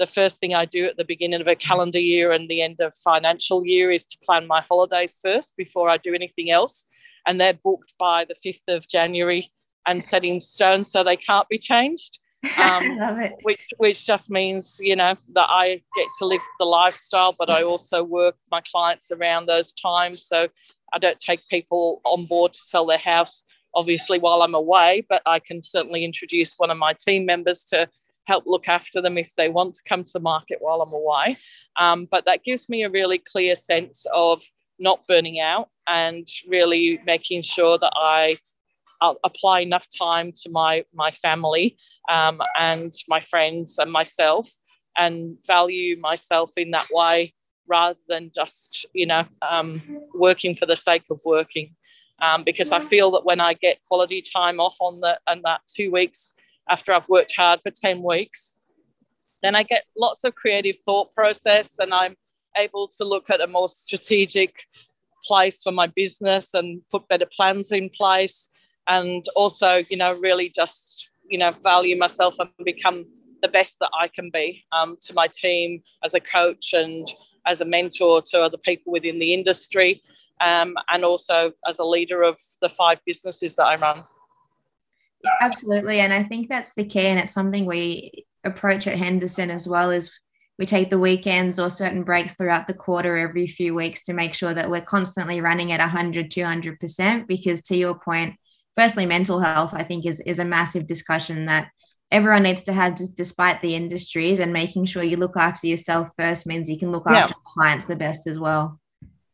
the 0.00 0.06
first 0.06 0.40
thing 0.40 0.54
I 0.54 0.64
do 0.64 0.86
at 0.86 0.96
the 0.96 1.04
beginning 1.04 1.42
of 1.42 1.46
a 1.46 1.54
calendar 1.54 2.00
year 2.00 2.32
and 2.32 2.48
the 2.48 2.62
end 2.62 2.80
of 2.80 2.94
financial 2.94 3.64
year 3.66 3.90
is 3.90 4.06
to 4.06 4.18
plan 4.24 4.46
my 4.46 4.62
holidays 4.62 5.20
first 5.22 5.56
before 5.58 5.90
I 5.90 5.98
do 5.98 6.14
anything 6.14 6.50
else. 6.50 6.86
And 7.26 7.38
they're 7.38 7.54
booked 7.54 7.92
by 7.98 8.24
the 8.24 8.34
5th 8.34 8.74
of 8.74 8.88
January 8.88 9.52
and 9.86 10.02
set 10.02 10.24
in 10.24 10.40
stone 10.40 10.84
so 10.84 11.04
they 11.04 11.16
can't 11.16 11.48
be 11.50 11.58
changed. 11.58 12.18
Um, 12.58 12.96
Love 12.96 13.18
it. 13.18 13.34
Which, 13.42 13.60
which 13.76 14.06
just 14.06 14.30
means, 14.30 14.80
you 14.80 14.96
know, 14.96 15.14
that 15.34 15.48
I 15.50 15.82
get 15.94 16.06
to 16.18 16.24
live 16.24 16.40
the 16.58 16.64
lifestyle, 16.64 17.36
but 17.38 17.50
I 17.50 17.62
also 17.62 18.02
work 18.02 18.36
my 18.50 18.62
clients 18.62 19.12
around 19.12 19.46
those 19.46 19.74
times. 19.74 20.24
So 20.24 20.48
I 20.94 20.98
don't 20.98 21.18
take 21.18 21.46
people 21.48 22.00
on 22.04 22.24
board 22.24 22.54
to 22.54 22.60
sell 22.62 22.86
their 22.86 22.96
house, 22.96 23.44
obviously, 23.74 24.18
while 24.18 24.40
I'm 24.40 24.54
away, 24.54 25.04
but 25.10 25.20
I 25.26 25.40
can 25.40 25.62
certainly 25.62 26.06
introduce 26.06 26.54
one 26.56 26.70
of 26.70 26.78
my 26.78 26.94
team 26.94 27.26
members 27.26 27.64
to 27.64 27.86
help 28.26 28.44
look 28.46 28.68
after 28.68 29.00
them 29.00 29.18
if 29.18 29.34
they 29.36 29.48
want 29.48 29.74
to 29.74 29.82
come 29.88 30.04
to 30.04 30.20
market 30.20 30.58
while 30.60 30.82
I'm 30.82 30.92
away. 30.92 31.36
Um, 31.76 32.06
but 32.10 32.24
that 32.26 32.44
gives 32.44 32.68
me 32.68 32.82
a 32.82 32.90
really 32.90 33.18
clear 33.18 33.54
sense 33.56 34.06
of 34.12 34.42
not 34.78 35.06
burning 35.06 35.40
out 35.40 35.68
and 35.88 36.26
really 36.48 37.00
making 37.04 37.42
sure 37.42 37.78
that 37.78 37.92
I 37.94 38.38
I'll 39.00 39.18
apply 39.24 39.60
enough 39.60 39.86
time 39.96 40.32
to 40.42 40.50
my 40.50 40.84
my 40.94 41.10
family 41.10 41.76
um, 42.10 42.40
and 42.58 42.92
my 43.08 43.20
friends 43.20 43.78
and 43.78 43.90
myself 43.90 44.48
and 44.96 45.36
value 45.46 45.98
myself 45.98 46.52
in 46.56 46.72
that 46.72 46.88
way 46.92 47.34
rather 47.66 47.98
than 48.08 48.30
just 48.34 48.86
you 48.92 49.06
know 49.06 49.24
um, 49.48 49.82
working 50.14 50.54
for 50.54 50.66
the 50.66 50.76
sake 50.76 51.04
of 51.10 51.20
working 51.24 51.74
um, 52.22 52.44
because 52.44 52.72
I 52.72 52.80
feel 52.80 53.10
that 53.12 53.24
when 53.24 53.40
I 53.40 53.54
get 53.54 53.78
quality 53.88 54.22
time 54.22 54.60
off 54.60 54.76
on 54.80 55.00
the 55.00 55.18
and 55.26 55.42
that 55.44 55.60
two 55.66 55.90
weeks 55.90 56.34
after 56.70 56.92
I've 56.92 57.08
worked 57.08 57.34
hard 57.36 57.60
for 57.60 57.70
10 57.70 58.02
weeks 58.02 58.54
then 59.42 59.56
I 59.56 59.62
get 59.62 59.84
lots 59.96 60.24
of 60.24 60.34
creative 60.34 60.76
thought 60.76 61.14
process 61.14 61.78
and 61.78 61.92
I'm 61.94 62.16
able 62.56 62.88
to 62.98 63.04
look 63.04 63.30
at 63.30 63.40
a 63.40 63.46
more 63.46 63.68
strategic 63.68 64.66
place 65.24 65.62
for 65.62 65.72
my 65.72 65.86
business 65.86 66.54
and 66.54 66.82
put 66.90 67.08
better 67.08 67.26
plans 67.34 67.72
in 67.72 67.90
place 67.90 68.48
and 68.88 69.24
also, 69.36 69.82
you 69.88 69.96
know, 69.96 70.14
really 70.18 70.50
just, 70.50 71.10
you 71.28 71.38
know, 71.38 71.52
value 71.52 71.96
myself 71.96 72.36
and 72.38 72.50
become 72.64 73.06
the 73.42 73.48
best 73.48 73.78
that 73.80 73.90
I 73.98 74.08
can 74.08 74.30
be 74.30 74.64
um, 74.72 74.96
to 75.02 75.14
my 75.14 75.28
team 75.32 75.82
as 76.04 76.14
a 76.14 76.20
coach 76.20 76.74
and 76.74 77.06
as 77.46 77.60
a 77.60 77.64
mentor 77.64 78.20
to 78.20 78.40
other 78.40 78.58
people 78.58 78.92
within 78.92 79.18
the 79.18 79.32
industry, 79.32 80.02
um, 80.40 80.74
and 80.92 81.04
also 81.04 81.52
as 81.66 81.78
a 81.78 81.84
leader 81.84 82.22
of 82.22 82.38
the 82.60 82.68
five 82.68 83.00
businesses 83.06 83.56
that 83.56 83.64
I 83.64 83.76
run. 83.76 84.04
Absolutely, 85.40 86.00
and 86.00 86.12
I 86.12 86.22
think 86.22 86.48
that's 86.48 86.74
the 86.74 86.84
key, 86.84 87.06
and 87.06 87.18
it's 87.18 87.32
something 87.32 87.66
we 87.66 88.26
approach 88.44 88.86
at 88.86 88.96
Henderson 88.96 89.50
as 89.50 89.68
well. 89.68 89.90
Is 89.90 90.10
we 90.60 90.66
take 90.66 90.90
the 90.90 90.98
weekends 90.98 91.58
or 91.58 91.70
certain 91.70 92.02
breaks 92.02 92.34
throughout 92.34 92.66
the 92.66 92.74
quarter 92.74 93.16
every 93.16 93.46
few 93.46 93.74
weeks 93.74 94.02
to 94.02 94.12
make 94.12 94.34
sure 94.34 94.52
that 94.52 94.68
we're 94.68 94.82
constantly 94.82 95.40
running 95.40 95.72
at 95.72 95.80
100 95.80 96.30
200% 96.30 97.26
because 97.26 97.62
to 97.62 97.76
your 97.76 97.98
point 97.98 98.36
firstly 98.76 99.06
mental 99.06 99.40
health 99.40 99.72
i 99.74 99.82
think 99.82 100.06
is 100.06 100.20
is 100.20 100.38
a 100.38 100.44
massive 100.44 100.86
discussion 100.86 101.46
that 101.46 101.68
everyone 102.12 102.42
needs 102.42 102.62
to 102.64 102.72
have 102.72 102.94
despite 103.16 103.60
the 103.62 103.74
industries 103.74 104.38
and 104.38 104.52
making 104.52 104.84
sure 104.84 105.02
you 105.02 105.16
look 105.16 105.36
after 105.36 105.66
yourself 105.66 106.08
first 106.18 106.46
means 106.46 106.68
you 106.68 106.78
can 106.78 106.92
look 106.92 107.04
yeah. 107.06 107.24
after 107.24 107.34
clients 107.44 107.86
the 107.86 107.96
best 107.96 108.26
as 108.26 108.38
well 108.38 108.79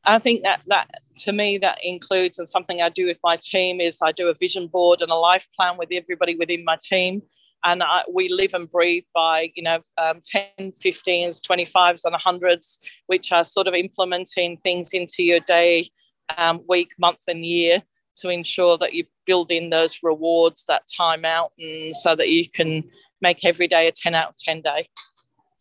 i 0.06 0.18
think 0.18 0.42
that 0.42 0.62
that 0.66 0.88
to 1.16 1.32
me 1.32 1.58
that 1.58 1.78
includes 1.82 2.38
and 2.38 2.48
something 2.48 2.80
i 2.80 2.88
do 2.88 3.06
with 3.06 3.18
my 3.22 3.36
team 3.36 3.80
is 3.80 3.98
i 4.02 4.12
do 4.12 4.28
a 4.28 4.34
vision 4.34 4.66
board 4.66 5.00
and 5.00 5.10
a 5.10 5.14
life 5.14 5.48
plan 5.54 5.76
with 5.76 5.88
everybody 5.92 6.36
within 6.36 6.64
my 6.64 6.76
team 6.80 7.22
and 7.64 7.82
I, 7.82 8.04
we 8.12 8.28
live 8.28 8.52
and 8.52 8.70
breathe 8.70 9.04
by 9.14 9.50
you 9.54 9.62
know 9.62 9.80
um, 9.98 10.20
10 10.24 10.72
15s 10.72 11.40
25s 11.40 12.02
and 12.04 12.14
100s 12.14 12.78
which 13.06 13.32
are 13.32 13.44
sort 13.44 13.66
of 13.66 13.74
implementing 13.74 14.56
things 14.58 14.92
into 14.92 15.22
your 15.22 15.40
day 15.40 15.90
um, 16.36 16.62
week 16.68 16.92
month 16.98 17.24
and 17.28 17.44
year 17.44 17.82
to 18.16 18.30
ensure 18.30 18.78
that 18.78 18.94
you 18.94 19.04
build 19.26 19.50
in 19.50 19.70
those 19.70 20.00
rewards, 20.02 20.64
that 20.66 20.82
time 20.94 21.24
out, 21.24 21.52
and 21.58 21.94
so 21.94 22.14
that 22.16 22.30
you 22.30 22.50
can 22.50 22.82
make 23.20 23.44
every 23.44 23.68
day 23.68 23.86
a 23.88 23.92
10 23.92 24.14
out 24.14 24.30
of 24.30 24.36
10 24.38 24.62
day. 24.62 24.88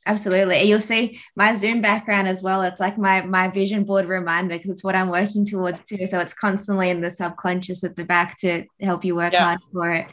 Absolutely. 0.07 0.63
You'll 0.63 0.81
see 0.81 1.19
my 1.35 1.55
Zoom 1.55 1.81
background 1.81 2.27
as 2.27 2.43
well. 2.43 2.61
It's 2.61 2.79
like 2.79 2.97
my 2.97 3.21
my 3.21 3.47
vision 3.47 3.83
board 3.83 4.05
reminder 4.05 4.55
because 4.55 4.69
it's 4.69 4.83
what 4.83 4.95
I'm 4.95 5.09
working 5.09 5.45
towards 5.45 5.83
too. 5.83 6.05
So 6.05 6.19
it's 6.19 6.33
constantly 6.33 6.89
in 6.89 7.01
the 7.01 7.09
subconscious 7.09 7.83
at 7.83 7.95
the 7.95 8.03
back 8.03 8.37
to 8.39 8.65
help 8.81 9.03
you 9.03 9.15
work 9.15 9.33
yeah. 9.33 9.45
hard 9.45 9.59
for 9.73 9.91
it. 9.91 10.07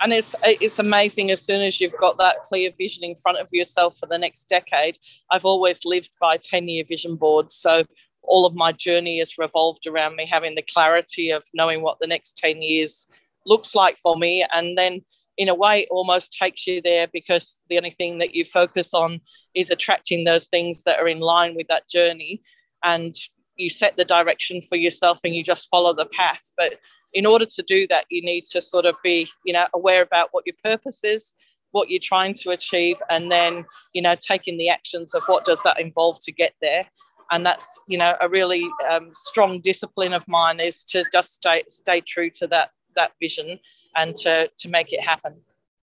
And 0.00 0.12
it's 0.12 0.34
it's 0.42 0.80
amazing 0.80 1.30
as 1.30 1.42
soon 1.42 1.62
as 1.62 1.80
you've 1.80 1.96
got 1.96 2.18
that 2.18 2.42
clear 2.42 2.70
vision 2.76 3.04
in 3.04 3.14
front 3.14 3.38
of 3.38 3.48
yourself 3.52 3.96
for 3.98 4.06
the 4.06 4.18
next 4.18 4.48
decade. 4.48 4.98
I've 5.30 5.44
always 5.44 5.84
lived 5.84 6.10
by 6.20 6.38
10 6.38 6.68
year 6.68 6.84
vision 6.86 7.14
boards. 7.14 7.54
So 7.54 7.84
all 8.26 8.46
of 8.46 8.54
my 8.54 8.72
journey 8.72 9.20
has 9.20 9.38
revolved 9.38 9.86
around 9.86 10.16
me 10.16 10.26
having 10.26 10.56
the 10.56 10.62
clarity 10.62 11.30
of 11.30 11.44
knowing 11.54 11.82
what 11.82 11.98
the 12.00 12.06
next 12.06 12.36
10 12.38 12.62
years 12.62 13.06
looks 13.46 13.74
like 13.74 13.96
for 13.96 14.16
me. 14.16 14.44
And 14.52 14.76
then, 14.76 15.04
in 15.36 15.48
a 15.48 15.54
way, 15.54 15.86
almost 15.90 16.32
takes 16.32 16.66
you 16.66 16.80
there 16.82 17.06
because 17.12 17.58
the 17.68 17.76
only 17.76 17.90
thing 17.90 18.18
that 18.18 18.34
you 18.34 18.44
focus 18.44 18.94
on 18.94 19.20
is 19.54 19.70
attracting 19.70 20.24
those 20.24 20.46
things 20.46 20.84
that 20.84 20.98
are 20.98 21.08
in 21.08 21.20
line 21.20 21.54
with 21.54 21.68
that 21.68 21.88
journey. 21.88 22.42
And 22.82 23.14
you 23.56 23.70
set 23.70 23.96
the 23.96 24.04
direction 24.04 24.60
for 24.60 24.76
yourself 24.76 25.20
and 25.24 25.34
you 25.34 25.42
just 25.42 25.68
follow 25.68 25.92
the 25.92 26.06
path. 26.06 26.52
But 26.56 26.78
in 27.12 27.26
order 27.26 27.46
to 27.46 27.62
do 27.62 27.86
that, 27.88 28.06
you 28.10 28.22
need 28.22 28.44
to 28.46 28.60
sort 28.60 28.84
of 28.84 28.94
be, 29.02 29.28
you 29.44 29.52
know, 29.52 29.66
aware 29.74 30.02
about 30.02 30.28
what 30.32 30.44
your 30.46 30.56
purpose 30.64 31.00
is, 31.04 31.32
what 31.70 31.90
you're 31.90 32.00
trying 32.02 32.34
to 32.34 32.50
achieve, 32.50 32.96
and 33.10 33.30
then, 33.30 33.64
you 33.92 34.02
know, 34.02 34.14
taking 34.14 34.58
the 34.58 34.68
actions 34.68 35.14
of 35.14 35.22
what 35.26 35.44
does 35.44 35.62
that 35.62 35.80
involve 35.80 36.18
to 36.20 36.32
get 36.32 36.54
there 36.60 36.86
and 37.30 37.44
that's 37.44 37.78
you 37.88 37.98
know 37.98 38.14
a 38.20 38.28
really 38.28 38.68
um, 38.90 39.10
strong 39.12 39.60
discipline 39.60 40.12
of 40.12 40.26
mine 40.28 40.60
is 40.60 40.84
to 40.84 41.04
just 41.12 41.34
stay 41.34 41.62
stay 41.68 42.00
true 42.00 42.30
to 42.30 42.46
that 42.46 42.70
that 42.94 43.12
vision 43.20 43.58
and 43.96 44.14
to 44.16 44.48
to 44.58 44.68
make 44.68 44.92
it 44.92 45.02
happen. 45.02 45.34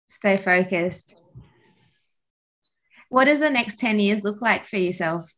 Stay 0.09 0.37
focused. 0.37 1.15
What 3.09 3.25
does 3.25 3.41
the 3.41 3.51
next 3.51 3.79
10 3.79 4.01
years 4.01 4.23
look 4.23 4.41
like 4.41 4.65
for 4.65 4.79
yourself? 4.79 5.35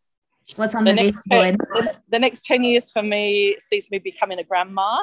What's 0.57 0.75
on 0.75 0.85
the, 0.85 0.93
the 0.93 1.03
next 1.03 1.23
10, 1.31 1.57
the, 1.57 1.97
the 2.09 2.19
next 2.19 2.45
10 2.45 2.63
years 2.63 2.93
for 2.93 3.03
me 3.03 3.57
sees 3.59 3.91
me 3.91 3.99
becoming 3.99 4.39
a 4.39 4.45
grandma 4.45 5.03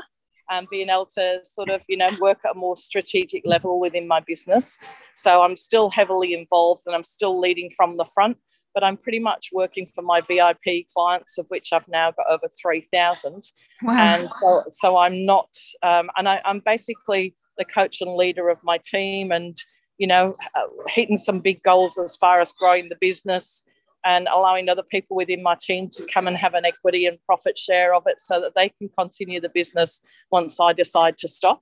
and 0.49 0.67
being 0.69 0.89
able 0.89 1.07
to 1.17 1.41
sort 1.43 1.69
of 1.69 1.83
you 1.87 1.97
know 1.97 2.07
work 2.19 2.39
at 2.45 2.51
a 2.55 2.57
more 2.57 2.77
strategic 2.77 3.43
level 3.45 3.79
within 3.79 4.07
my 4.07 4.19
business. 4.19 4.77
So 5.15 5.41
i'm 5.41 5.55
still 5.55 5.89
heavily 5.89 6.33
involved 6.33 6.83
and 6.85 6.95
i'm 6.95 7.03
still 7.03 7.39
leading 7.39 7.69
from 7.69 7.97
the 7.97 8.05
front 8.05 8.37
but 8.73 8.83
I'm 8.83 8.97
pretty 8.97 9.19
much 9.19 9.49
working 9.51 9.87
for 9.93 10.01
my 10.01 10.21
VIP 10.21 10.87
clients, 10.93 11.37
of 11.37 11.45
which 11.49 11.73
I've 11.73 11.87
now 11.87 12.11
got 12.11 12.25
over 12.29 12.47
3,000. 12.61 13.51
Wow. 13.83 13.93
And 13.97 14.29
so, 14.31 14.63
so 14.69 14.97
I'm 14.97 15.25
not, 15.25 15.49
um, 15.83 16.09
and 16.17 16.27
I, 16.27 16.41
I'm 16.45 16.59
basically 16.59 17.35
the 17.57 17.65
coach 17.65 18.01
and 18.01 18.15
leader 18.15 18.49
of 18.49 18.59
my 18.63 18.79
team 18.83 19.31
and, 19.31 19.57
you 19.97 20.07
know, 20.07 20.33
uh, 20.55 20.67
hitting 20.87 21.17
some 21.17 21.39
big 21.39 21.61
goals 21.63 21.97
as 21.97 22.15
far 22.15 22.39
as 22.39 22.51
growing 22.51 22.89
the 22.89 22.97
business 22.99 23.63
and 24.03 24.27
allowing 24.27 24.67
other 24.67 24.83
people 24.83 25.15
within 25.15 25.43
my 25.43 25.55
team 25.59 25.89
to 25.89 26.05
come 26.11 26.27
and 26.27 26.37
have 26.37 26.53
an 26.53 26.65
equity 26.65 27.05
and 27.05 27.17
profit 27.25 27.57
share 27.57 27.93
of 27.93 28.03
it 28.07 28.19
so 28.19 28.39
that 28.41 28.53
they 28.55 28.69
can 28.69 28.89
continue 28.97 29.39
the 29.39 29.49
business 29.49 30.01
once 30.31 30.59
I 30.59 30.73
decide 30.73 31.17
to 31.17 31.27
stop. 31.27 31.61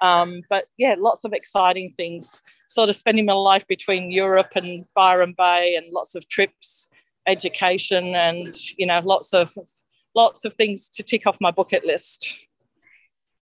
Um, 0.00 0.42
but 0.50 0.66
yeah, 0.76 0.94
lots 0.98 1.24
of 1.24 1.32
exciting 1.32 1.92
things. 1.96 2.42
Sort 2.68 2.88
of 2.88 2.96
spending 2.96 3.24
my 3.24 3.32
life 3.32 3.66
between 3.66 4.10
Europe 4.10 4.52
and 4.54 4.84
Byron 4.94 5.34
Bay, 5.36 5.74
and 5.76 5.86
lots 5.92 6.14
of 6.14 6.28
trips, 6.28 6.90
education, 7.26 8.04
and 8.14 8.54
you 8.76 8.86
know, 8.86 9.00
lots 9.02 9.32
of 9.32 9.54
lots 10.14 10.44
of 10.44 10.54
things 10.54 10.88
to 10.90 11.02
tick 11.02 11.26
off 11.26 11.38
my 11.40 11.50
bucket 11.50 11.84
list. 11.84 12.34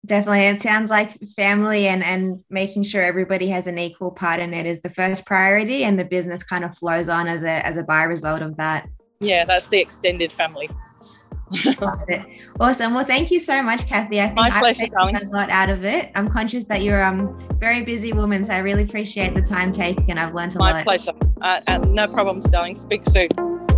Definitely, 0.05 0.47
it 0.47 0.61
sounds 0.61 0.89
like 0.89 1.19
family 1.37 1.89
and 1.89 2.05
and 2.05 2.45
making 2.49 2.85
sure 2.85 3.03
everybody 3.03 3.49
has 3.49 3.67
an 3.67 3.79
equal 3.79 4.13
part 4.13 4.39
in 4.39 4.55
it 4.55 4.67
is 4.67 4.81
the 4.81 4.91
first 4.91 5.27
priority, 5.27 5.85
and 5.85 5.99
the 5.99 6.05
business 6.05 6.43
kind 6.43 6.65
of 6.65 6.77
flows 6.77 7.09
on 7.09 7.27
as 7.27 7.43
a 7.43 7.67
as 7.67 7.77
a 7.77 7.83
by 7.83 8.05
result 8.05 8.43
of 8.43 8.57
that. 8.57 8.89
Yeah, 9.21 9.45
that's 9.45 9.67
the 9.67 9.79
extended 9.79 10.33
family. 10.33 10.69
awesome. 12.61 12.95
Well, 12.95 13.05
thank 13.05 13.31
you 13.31 13.39
so 13.39 13.63
much, 13.63 13.87
Cathy. 13.87 14.21
I 14.21 14.27
think 14.27 14.37
My 14.37 14.51
I've 14.51 14.77
taken 14.77 15.17
a 15.17 15.29
lot 15.31 15.49
out 15.51 15.71
of 15.71 15.85
it. 15.85 16.11
I'm 16.15 16.29
conscious 16.29 16.65
that 16.65 16.83
you're 16.83 17.01
a 17.01 17.09
um, 17.09 17.39
very 17.59 17.83
busy 17.83 18.13
woman, 18.13 18.45
so 18.45 18.53
I 18.53 18.59
really 18.59 18.83
appreciate 18.83 19.35
the 19.35 19.43
time 19.43 19.71
taken. 19.71 20.19
I've 20.19 20.35
learned 20.35 20.57
a 20.57 20.59
My 20.59 20.73
lot. 20.73 20.77
My 20.79 20.83
pleasure. 20.83 21.13
Uh, 21.41 21.61
uh, 21.69 21.79
no 21.79 22.09
problems, 22.09 22.49
darling. 22.49 22.75
Speak 22.75 23.03
soon. 23.07 23.29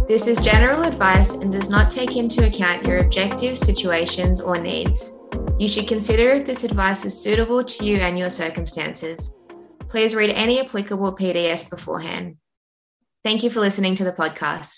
This 0.09 0.26
is 0.26 0.38
general 0.38 0.85
advice 0.85 1.35
and 1.35 1.52
does 1.52 1.68
not 1.68 1.90
take 1.90 2.16
into 2.16 2.46
account 2.46 2.87
your 2.87 2.98
objectives, 2.98 3.61
situations, 3.61 4.40
or 4.40 4.59
needs. 4.59 5.17
You 5.59 5.68
should 5.68 5.88
consider 5.88 6.31
if 6.31 6.46
this 6.46 6.64
advice 6.64 7.05
is 7.05 7.20
suitable 7.20 7.64
to 7.64 7.85
you 7.85 7.96
and 7.96 8.18
your 8.18 8.31
circumstances. 8.31 9.37
Please 9.88 10.14
read 10.14 10.31
any 10.31 10.61
applicable 10.61 11.16
PDS 11.16 11.68
beforehand. 11.68 12.37
Thank 13.24 13.42
you 13.42 13.51
for 13.51 13.61
listening 13.61 13.94
to 13.96 14.05
the 14.05 14.12
podcast. 14.12 14.77